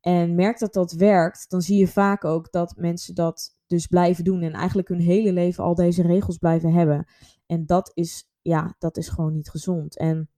en 0.01 0.35
merkt 0.35 0.61
dat 0.61 0.73
dat 0.73 0.93
werkt, 0.93 1.51
dan 1.51 1.63
zie 1.63 1.79
je 1.79 1.89
vaak 1.89 2.25
ook 2.25 2.53
dat 2.53 2.77
mensen 2.77 3.15
dat 3.15 3.59
dus 3.67 3.87
blijven 3.87 4.25
doen 4.25 4.43
en 4.43 4.53
eigenlijk 4.53 4.89
hun 4.89 5.01
hele 5.01 5.33
leven 5.33 5.65
al 5.65 5.75
deze 5.75 6.03
regels 6.03 6.39
blijven 6.39 6.73
hebben. 6.73 7.07
En 7.47 7.67
dat 7.67 7.91
is 7.95 8.30
ja, 8.43 8.75
dat 8.79 8.97
is 8.97 9.09
gewoon 9.09 9.33
niet 9.33 9.51
gezond. 9.51 9.97
En 9.97 10.31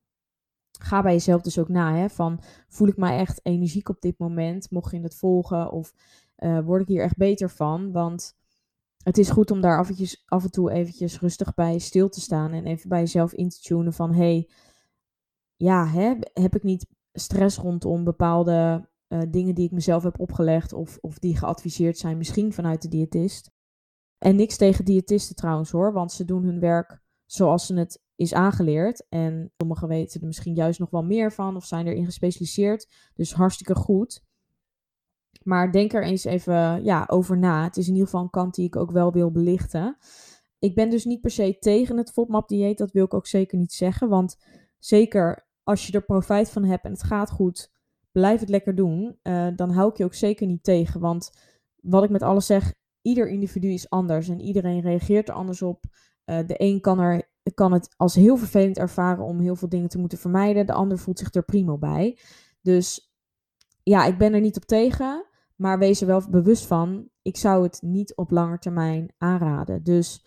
ga 0.79 1.03
bij 1.03 1.13
jezelf 1.13 1.43
dus 1.43 1.59
ook 1.59 1.69
na, 1.69 1.95
hè, 1.95 2.09
van 2.09 2.41
voel 2.69 2.89
ik 2.89 2.97
mij 2.97 3.19
echt 3.19 3.41
energiek 3.43 3.89
op 3.89 4.01
dit 4.01 4.19
moment? 4.19 4.71
Mocht 4.71 4.91
je 4.91 5.01
het 5.01 5.17
volgen 5.17 5.71
of 5.71 5.95
uh, 6.39 6.61
word 6.61 6.83
ik 6.83 6.89
hier 6.89 7.03
echt 7.03 7.17
beter 7.17 7.51
van? 7.51 7.93
Want 7.93 8.37
het 9.03 9.19
is 9.19 9.31
goed 9.31 9.51
om 9.51 9.61
daar 9.61 9.79
af 9.79 9.89
en, 9.89 9.97
toe, 9.97 10.17
af 10.27 10.45
en 10.45 10.51
toe 10.51 10.73
eventjes 10.73 11.21
rustig 11.21 11.55
bij 11.55 11.79
stil 11.79 12.09
te 12.09 12.21
staan 12.21 12.53
en 12.53 12.67
even 12.67 12.89
bij 12.89 13.01
jezelf 13.01 13.33
in 13.33 13.49
te 13.49 13.61
tunen 13.61 13.93
van, 13.93 14.15
hey, 14.15 14.49
ja, 15.57 15.87
hè, 15.87 16.15
heb 16.33 16.55
ik 16.55 16.63
niet 16.63 16.87
stress 17.13 17.57
rondom 17.57 18.05
bepaalde 18.05 18.89
uh, 19.09 19.21
dingen 19.29 19.55
die 19.55 19.65
ik 19.65 19.73
mezelf 19.73 20.03
heb 20.03 20.21
opgelegd 20.21 20.73
of, 20.73 20.99
of 21.01 21.19
die 21.19 21.37
geadviseerd 21.37 21.99
zijn, 21.99 22.19
misschien 22.19 22.53
vanuit 22.53 22.83
de 22.83 22.89
diëtist. 22.89 23.51
En 24.19 24.37
niks 24.37 24.57
tegen 24.57 24.85
diëtisten 24.85 25.37
trouwens 25.37 25.71
hoor, 25.71 25.93
want 25.93 26.13
ze 26.13 26.25
doen 26.25 26.45
hun 26.45 26.61
werk 26.61 27.03
zoals 27.33 27.67
ze 27.67 27.75
het 27.75 28.03
is 28.17 28.35
aangeleerd. 28.35 29.07
En 29.09 29.53
sommigen 29.57 29.89
weten 29.89 30.21
er 30.21 30.27
misschien 30.27 30.55
juist 30.55 30.79
nog 30.79 30.91
wel 30.91 31.05
meer 31.05 31.33
van 31.33 31.57
of 31.57 31.65
zijn 31.65 31.87
erin 31.87 32.05
gespecialiseerd. 32.05 32.89
Dus 33.15 33.33
hartstikke 33.33 33.75
goed. 33.75 34.25
Maar 35.43 35.73
denk 35.73 35.93
er 35.93 36.05
eens 36.05 36.25
even 36.25 36.85
ja, 36.85 37.05
over 37.07 37.39
na. 37.39 37.65
Het 37.65 37.77
is 37.77 37.87
in 37.87 37.93
ieder 37.93 38.09
geval 38.09 38.23
een 38.23 38.31
kant 38.31 38.55
die 38.55 38.67
ik 38.67 38.77
ook 38.77 38.91
wel 38.91 39.13
wil 39.13 39.31
belichten. 39.31 39.97
Ik 40.59 40.75
ben 40.75 40.91
dus 40.91 41.05
niet 41.05 41.21
per 41.21 41.31
se 41.31 41.57
tegen 41.59 41.97
het 41.97 42.13
FODMAP-dieet. 42.13 42.79
Dat 42.79 42.93
wil 42.93 43.05
ik 43.05 43.15
ook 43.15 43.27
zeker 43.27 43.59
niet 43.59 43.73
zeggen. 43.73 44.09
Want 44.09 44.37
zeker 44.79 45.49
als 45.63 45.87
je 45.87 45.93
er 45.93 46.05
profijt 46.05 46.51
van 46.51 46.65
hebt 46.65 46.85
en 46.85 46.93
het 46.93 47.03
gaat 47.03 47.31
goed, 47.31 47.73
blijf 48.11 48.41
het 48.41 48.49
lekker 48.49 48.75
doen. 48.75 49.19
Uh, 49.23 49.49
dan 49.57 49.71
hou 49.71 49.91
ik 49.91 49.97
je 49.97 50.05
ook 50.05 50.15
zeker 50.15 50.47
niet 50.47 50.65
tegen. 50.65 51.01
Want 51.01 51.31
wat 51.77 52.05
ik 52.05 52.11
met 52.11 52.23
alles 52.23 52.47
zeg, 52.47 52.75
ieder 53.03 53.29
individu 53.29 53.69
is 53.69 53.91
anders 53.91 54.29
en 54.29 54.41
iedereen 54.41 54.81
reageert 54.81 55.29
er 55.29 55.35
anders 55.35 55.63
op. 55.63 55.85
Uh, 56.27 56.39
de 56.47 56.55
een 56.57 56.81
kan, 56.81 56.99
er, 57.01 57.25
kan 57.55 57.73
het 57.73 57.95
als 57.97 58.15
heel 58.15 58.37
vervelend 58.37 58.79
ervaren 58.79 59.25
om 59.25 59.41
heel 59.41 59.57
veel 59.57 59.69
dingen 59.69 59.89
te 59.89 59.99
moeten 59.99 60.19
vermijden. 60.19 60.67
De 60.67 60.73
ander 60.73 60.99
voelt 60.99 61.19
zich 61.19 61.35
er 61.35 61.45
prima 61.45 61.77
bij. 61.77 62.19
Dus 62.61 63.15
ja, 63.83 64.05
ik 64.05 64.19
ben 64.19 64.35
er 64.35 64.41
niet 64.41 64.57
op 64.57 64.65
tegen. 64.65 65.25
Maar 65.57 65.79
wees 65.79 66.01
er 66.01 66.07
wel 66.07 66.23
bewust 66.31 66.67
van. 66.67 67.09
Ik 67.23 67.37
zou 67.37 67.63
het 67.63 67.83
niet 67.83 68.17
op 68.17 68.31
lange 68.31 68.59
termijn 68.59 69.13
aanraden. 69.19 69.83
Dus 69.83 70.25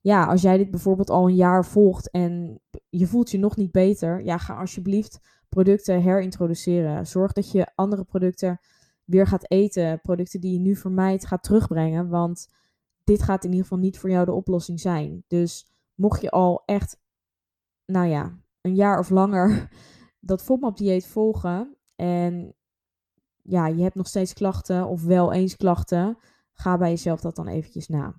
ja, 0.00 0.26
als 0.26 0.42
jij 0.42 0.56
dit 0.56 0.70
bijvoorbeeld 0.70 1.10
al 1.10 1.28
een 1.28 1.34
jaar 1.34 1.64
volgt 1.64 2.10
en 2.10 2.60
je 2.88 3.06
voelt 3.06 3.30
je 3.30 3.38
nog 3.38 3.56
niet 3.56 3.72
beter. 3.72 4.24
Ja, 4.24 4.38
ga 4.38 4.56
alsjeblieft 4.56 5.20
producten 5.48 6.02
herintroduceren. 6.02 7.06
Zorg 7.06 7.32
dat 7.32 7.50
je 7.50 7.72
andere 7.74 8.04
producten 8.04 8.60
weer 9.04 9.26
gaat 9.26 9.50
eten. 9.50 10.00
Producten 10.00 10.40
die 10.40 10.52
je 10.52 10.58
nu 10.58 10.76
vermijdt, 10.76 11.26
gaat 11.26 11.42
terugbrengen. 11.42 12.08
Want 12.08 12.48
dit 13.08 13.22
gaat 13.22 13.44
in 13.44 13.50
ieder 13.50 13.66
geval 13.66 13.78
niet 13.78 13.98
voor 13.98 14.10
jou 14.10 14.24
de 14.24 14.32
oplossing 14.32 14.80
zijn. 14.80 15.24
Dus 15.26 15.72
mocht 15.94 16.20
je 16.20 16.30
al 16.30 16.62
echt, 16.64 17.00
nou 17.84 18.06
ja, 18.06 18.38
een 18.60 18.74
jaar 18.74 18.98
of 18.98 19.10
langer 19.10 19.68
dat 20.20 20.42
FODMAP-dieet 20.42 21.06
volgen 21.06 21.76
en 21.94 22.54
ja, 23.42 23.66
je 23.66 23.82
hebt 23.82 23.94
nog 23.94 24.06
steeds 24.06 24.32
klachten 24.32 24.86
of 24.86 25.02
wel 25.02 25.32
eens 25.32 25.56
klachten, 25.56 26.18
ga 26.52 26.78
bij 26.78 26.90
jezelf 26.90 27.20
dat 27.20 27.36
dan 27.36 27.46
eventjes 27.46 27.88
na. 27.88 28.14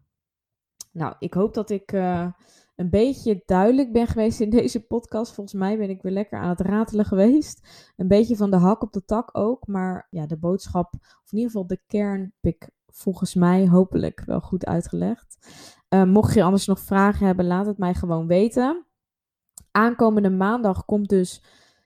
Nou, 0.91 1.15
ik 1.19 1.33
hoop 1.33 1.53
dat 1.53 1.69
ik 1.69 1.91
uh, 1.91 2.31
een 2.75 2.89
beetje 2.89 3.43
duidelijk 3.45 3.91
ben 3.91 4.07
geweest 4.07 4.39
in 4.39 4.49
deze 4.49 4.87
podcast. 4.87 5.33
Volgens 5.33 5.55
mij 5.55 5.77
ben 5.77 5.89
ik 5.89 6.01
weer 6.01 6.11
lekker 6.11 6.39
aan 6.39 6.49
het 6.49 6.61
ratelen 6.61 7.05
geweest. 7.05 7.91
Een 7.95 8.07
beetje 8.07 8.35
van 8.35 8.51
de 8.51 8.57
hak 8.57 8.81
op 8.81 8.93
de 8.93 9.05
tak 9.05 9.37
ook. 9.37 9.67
Maar 9.67 10.07
ja, 10.09 10.25
de 10.25 10.37
boodschap, 10.37 10.93
of 10.93 11.31
in 11.31 11.37
ieder 11.37 11.51
geval 11.51 11.67
de 11.67 11.81
kern, 11.87 12.33
volgens 12.99 13.35
mij 13.35 13.67
hopelijk 13.67 14.23
wel 14.25 14.41
goed 14.41 14.65
uitgelegd. 14.65 15.37
Uh, 15.89 16.03
mocht 16.03 16.33
je 16.33 16.43
anders 16.43 16.65
nog 16.65 16.79
vragen 16.79 17.25
hebben, 17.25 17.45
laat 17.45 17.65
het 17.65 17.77
mij 17.77 17.93
gewoon 17.93 18.27
weten. 18.27 18.85
Aankomende 19.71 20.29
maandag 20.29 20.85
komt 20.85 21.09
dus 21.09 21.43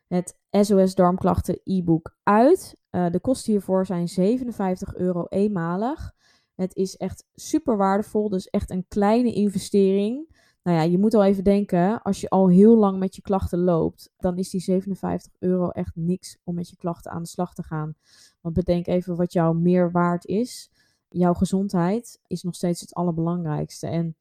het 0.07 0.37
SOS 0.49 0.95
Darmklachten 0.95 1.59
e-book 1.63 2.15
uit. 2.23 2.77
Uh, 2.91 3.09
de 3.09 3.19
kosten 3.19 3.51
hiervoor 3.51 3.85
zijn 3.85 4.07
57 4.07 4.95
euro 4.95 5.25
eenmalig. 5.29 6.13
Het 6.55 6.75
is 6.75 6.97
echt 6.97 7.25
super 7.33 7.77
waardevol, 7.77 8.29
dus 8.29 8.49
echt 8.49 8.69
een 8.69 8.85
kleine 8.87 9.33
investering. 9.33 10.31
Nou 10.63 10.77
ja, 10.77 10.83
je 10.83 10.97
moet 10.97 11.13
al 11.13 11.23
even 11.23 11.43
denken, 11.43 12.01
als 12.01 12.21
je 12.21 12.29
al 12.29 12.49
heel 12.49 12.77
lang 12.77 12.99
met 12.99 13.15
je 13.15 13.21
klachten 13.21 13.59
loopt, 13.59 14.13
dan 14.17 14.37
is 14.37 14.49
die 14.49 14.61
57 14.61 15.31
euro 15.39 15.69
echt 15.69 15.95
niks 15.95 16.37
om 16.43 16.55
met 16.55 16.69
je 16.69 16.75
klachten 16.75 17.11
aan 17.11 17.21
de 17.21 17.29
slag 17.29 17.53
te 17.53 17.63
gaan. 17.63 17.93
Want 18.41 18.55
bedenk 18.55 18.87
even 18.87 19.15
wat 19.15 19.33
jouw 19.33 19.53
meer 19.53 19.91
waard 19.91 20.25
is. 20.25 20.71
Jouw 21.13 21.33
gezondheid 21.33 22.19
is 22.27 22.43
nog 22.43 22.55
steeds 22.55 22.81
het 22.81 22.93
allerbelangrijkste. 22.93 23.87
En 23.87 24.15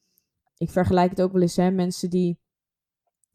ik 0.56 0.70
vergelijk 0.70 1.10
het 1.10 1.22
ook 1.22 1.32
wel 1.32 1.42
eens, 1.42 1.56
mensen 1.56 2.10
die 2.10 2.38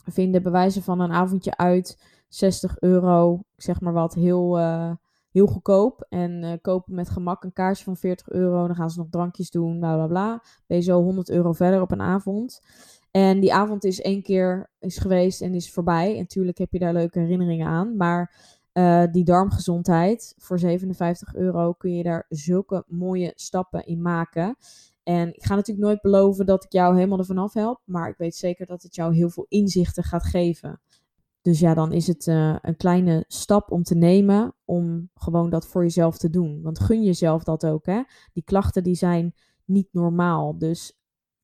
vinden 0.06 0.44
bewijzen 0.44 0.84
van 0.84 1.00
een 1.00 1.12
avondje 1.12 1.58
uit 1.58 2.04
60 2.28 2.80
euro, 2.80 3.44
zeg 3.56 3.82
maar 3.82 3.94
wat, 3.94 4.14
heel, 4.14 4.60
uh, 4.60 4.92
heel 5.32 5.48
goedkoop. 5.48 6.06
En 6.10 6.44
uh, 6.44 6.52
kopen 6.62 6.96
met 6.96 7.10
gemak 7.10 7.44
een 7.44 7.54
kaartje 7.54 7.84
van 7.84 7.98
40 7.98 8.30
euro. 8.30 8.68
Dan 8.68 8.76
gaan 8.76 8.90
ze 8.90 9.00
nog 9.00 9.10
drankjes 9.10 9.50
doen, 9.50 9.80
bla 9.80 9.96
bla 9.96 10.08
bla. 10.08 10.44
Ben 10.66 10.78
je 10.78 10.84
zo 10.84 11.02
100 11.02 11.30
euro 11.30 11.52
verder 11.52 11.82
op 11.82 11.92
een 11.92 12.02
avond. 12.02 12.62
En 13.12 13.40
die 13.40 13.54
avond 13.54 13.84
is 13.84 14.02
één 14.02 14.22
keer 14.22 14.70
is 14.80 14.98
geweest 14.98 15.42
en 15.42 15.54
is 15.54 15.72
voorbij. 15.72 16.12
En 16.12 16.20
natuurlijk 16.20 16.58
heb 16.58 16.72
je 16.72 16.80
daar 16.80 16.94
leuke 16.94 17.20
herinneringen 17.20 17.68
aan. 17.68 17.96
Maar 17.96 18.36
uh, 18.78 19.04
die 19.12 19.24
darmgezondheid, 19.24 20.34
voor 20.38 20.60
57 20.60 21.36
euro 21.36 21.74
kun 21.74 21.96
je 21.96 22.04
daar 22.04 22.26
zulke 22.30 22.84
mooie 22.88 23.32
stappen 23.36 23.86
in 23.86 24.02
maken. 24.02 24.56
En 25.04 25.28
ik 25.34 25.46
ga 25.46 25.56
natuurlijk 25.56 25.88
nooit 25.88 26.02
beloven 26.02 26.46
dat 26.46 26.64
ik 26.64 26.72
jou 26.72 26.96
helemaal 26.96 27.18
ervan 27.18 27.38
af 27.38 27.54
help. 27.54 27.82
Maar 27.86 28.10
ik 28.10 28.18
weet 28.18 28.36
zeker 28.36 28.66
dat 28.66 28.82
het 28.82 28.96
jou 28.96 29.16
heel 29.16 29.30
veel 29.30 29.46
inzichten 29.50 30.04
gaat 30.04 30.26
geven. 30.26 30.82
Dus 31.42 31.60
ja, 31.60 31.74
dan 31.74 31.92
is 31.92 32.08
het 32.08 32.28
uh, 32.28 32.56
een 32.62 32.78
kleine 32.78 33.26
stap 33.28 33.72
om 33.72 33.84
te 33.84 33.96
nemen 33.96 34.56
om 34.66 35.10
gewoon 35.16 35.50
dat 35.50 35.68
voor 35.68 35.84
jezelf 35.84 36.18
te 36.18 36.30
doen. 36.30 36.62
Want 36.62 36.80
gun 36.80 37.04
jezelf 37.04 37.44
dat 37.44 37.66
ook, 37.66 37.86
hè. 37.86 38.02
Die 38.34 38.44
klachten 38.44 38.84
die 38.84 38.96
zijn 38.96 39.34
niet 39.66 39.88
normaal. 39.92 40.58
Dus 40.58 41.00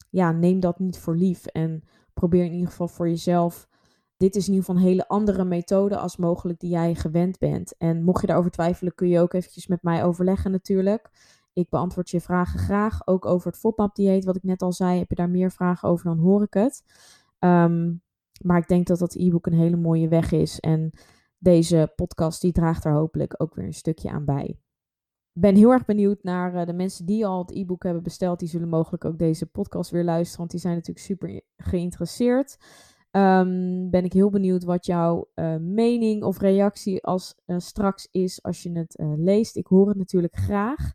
ja, 0.09 0.31
neem 0.31 0.59
dat 0.59 0.79
niet 0.79 0.97
voor 0.97 1.15
lief. 1.15 1.45
En 1.45 1.83
probeer 2.13 2.45
in 2.45 2.53
ieder 2.53 2.69
geval 2.69 2.87
voor 2.87 3.09
jezelf. 3.09 3.67
Dit 4.23 4.35
is 4.35 4.47
in 4.47 4.53
ieder 4.53 4.65
geval 4.65 4.81
een 4.81 4.87
hele 4.87 5.07
andere 5.07 5.45
methode 5.45 5.97
als 5.97 6.17
mogelijk 6.17 6.59
die 6.59 6.69
jij 6.69 6.95
gewend 6.95 7.39
bent. 7.39 7.77
En 7.77 8.03
mocht 8.03 8.21
je 8.21 8.27
daarover 8.27 8.51
twijfelen, 8.51 8.95
kun 8.95 9.07
je 9.07 9.19
ook 9.19 9.33
eventjes 9.33 9.67
met 9.67 9.83
mij 9.83 10.03
overleggen 10.03 10.51
natuurlijk. 10.51 11.09
Ik 11.53 11.69
beantwoord 11.69 12.09
je 12.09 12.21
vragen 12.21 12.59
graag. 12.59 13.07
Ook 13.07 13.25
over 13.25 13.47
het 13.47 13.59
FODMAP-dieet, 13.59 14.25
wat 14.25 14.35
ik 14.35 14.43
net 14.43 14.61
al 14.61 14.73
zei. 14.73 14.99
Heb 14.99 15.09
je 15.09 15.15
daar 15.15 15.29
meer 15.29 15.51
vragen 15.51 15.89
over, 15.89 16.05
dan 16.05 16.17
hoor 16.17 16.43
ik 16.43 16.53
het. 16.53 16.83
Um, 17.39 18.01
maar 18.43 18.57
ik 18.57 18.67
denk 18.67 18.87
dat 18.87 18.99
dat 18.99 19.15
e-book 19.15 19.45
een 19.45 19.53
hele 19.53 19.77
mooie 19.77 20.07
weg 20.07 20.31
is. 20.31 20.59
En 20.59 20.91
deze 21.37 21.91
podcast 21.95 22.41
die 22.41 22.51
draagt 22.51 22.85
er 22.85 22.93
hopelijk 22.93 23.35
ook 23.37 23.55
weer 23.55 23.65
een 23.65 23.73
stukje 23.73 24.09
aan 24.09 24.25
bij. 24.25 24.45
Ik 25.33 25.41
ben 25.41 25.55
heel 25.55 25.71
erg 25.71 25.85
benieuwd 25.85 26.23
naar 26.23 26.55
uh, 26.55 26.65
de 26.65 26.73
mensen 26.73 27.05
die 27.05 27.25
al 27.25 27.41
het 27.41 27.55
e-book 27.55 27.83
hebben 27.83 28.03
besteld. 28.03 28.39
Die 28.39 28.49
zullen 28.49 28.69
mogelijk 28.69 29.05
ook 29.05 29.17
deze 29.17 29.45
podcast 29.45 29.91
weer 29.91 30.03
luisteren, 30.03 30.37
want 30.37 30.51
die 30.51 30.59
zijn 30.59 30.75
natuurlijk 30.75 31.05
super 31.05 31.41
geïnteresseerd. 31.57 32.57
Um, 33.15 33.89
ben 33.89 34.03
ik 34.03 34.13
heel 34.13 34.29
benieuwd 34.29 34.63
wat 34.63 34.85
jouw 34.85 35.27
uh, 35.35 35.55
mening 35.55 36.23
of 36.23 36.39
reactie 36.39 37.03
als 37.03 37.35
uh, 37.45 37.57
straks 37.59 38.07
is 38.11 38.43
als 38.43 38.63
je 38.63 38.71
het 38.71 38.95
leest. 39.17 39.55
Ik 39.55 39.67
hoor 39.67 39.87
het 39.87 39.97
natuurlijk 39.97 40.35
graag. 40.35 40.93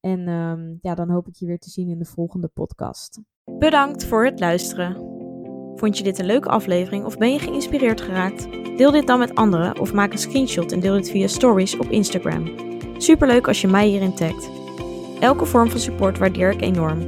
En 0.00 0.28
um, 0.28 0.78
ja, 0.82 0.94
dan 0.94 1.10
hoop 1.10 1.28
ik 1.28 1.34
je 1.34 1.46
weer 1.46 1.58
te 1.58 1.70
zien 1.70 1.88
in 1.88 1.98
de 1.98 2.04
volgende 2.04 2.48
podcast. 2.48 3.20
Bedankt 3.58 4.04
voor 4.04 4.24
het 4.24 4.40
luisteren. 4.40 4.94
Vond 5.74 5.98
je 5.98 6.04
dit 6.04 6.18
een 6.18 6.26
leuke 6.26 6.48
aflevering 6.48 7.04
of 7.04 7.16
ben 7.16 7.32
je 7.32 7.38
geïnspireerd 7.38 8.00
geraakt? 8.00 8.48
Deel 8.76 8.90
dit 8.90 9.06
dan 9.06 9.18
met 9.18 9.34
anderen 9.34 9.80
of 9.80 9.92
maak 9.92 10.12
een 10.12 10.18
screenshot 10.18 10.72
en 10.72 10.80
deel 10.80 10.94
dit 10.94 11.10
via 11.10 11.26
stories 11.26 11.78
op 11.78 11.86
Instagram. 11.86 12.50
Superleuk 12.98 13.48
als 13.48 13.60
je 13.60 13.68
mij 13.68 13.86
hierin 13.86 14.14
tagt. 14.14 14.50
Elke 15.20 15.46
vorm 15.46 15.70
van 15.70 15.80
support 15.80 16.18
waardeer 16.18 16.52
ik 16.52 16.60
enorm. 16.60 16.98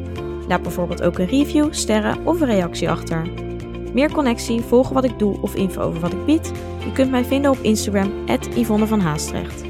Laat 0.49 0.63
bijvoorbeeld 0.63 1.03
ook 1.03 1.19
een 1.19 1.27
review, 1.27 1.73
sterren 1.73 2.27
of 2.27 2.41
een 2.41 2.47
reactie 2.47 2.91
achter. 2.91 3.47
Meer 3.93 4.13
connectie, 4.13 4.61
volgen 4.61 4.95
wat 4.95 5.05
ik 5.05 5.19
doe 5.19 5.41
of 5.41 5.55
info 5.55 5.81
over 5.81 6.01
wat 6.01 6.13
ik 6.13 6.25
bied? 6.25 6.53
Je 6.85 6.93
kunt 6.93 7.11
mij 7.11 7.25
vinden 7.25 7.51
op 7.51 7.59
Instagram, 7.59 8.13
Yvonne 8.55 8.87
van 8.87 9.01
Haastrecht. 9.01 9.65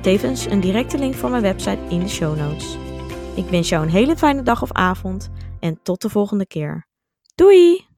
Tevens 0.00 0.44
een 0.44 0.60
directe 0.60 0.98
link 0.98 1.14
van 1.14 1.30
mijn 1.30 1.42
website 1.42 1.80
in 1.88 2.00
de 2.00 2.08
show 2.08 2.38
notes. 2.38 2.76
Ik 3.34 3.48
wens 3.48 3.68
jou 3.68 3.82
een 3.82 3.90
hele 3.90 4.16
fijne 4.16 4.42
dag 4.42 4.62
of 4.62 4.72
avond 4.72 5.30
en 5.60 5.78
tot 5.82 6.02
de 6.02 6.08
volgende 6.08 6.46
keer. 6.46 6.86
Doei! 7.34 7.93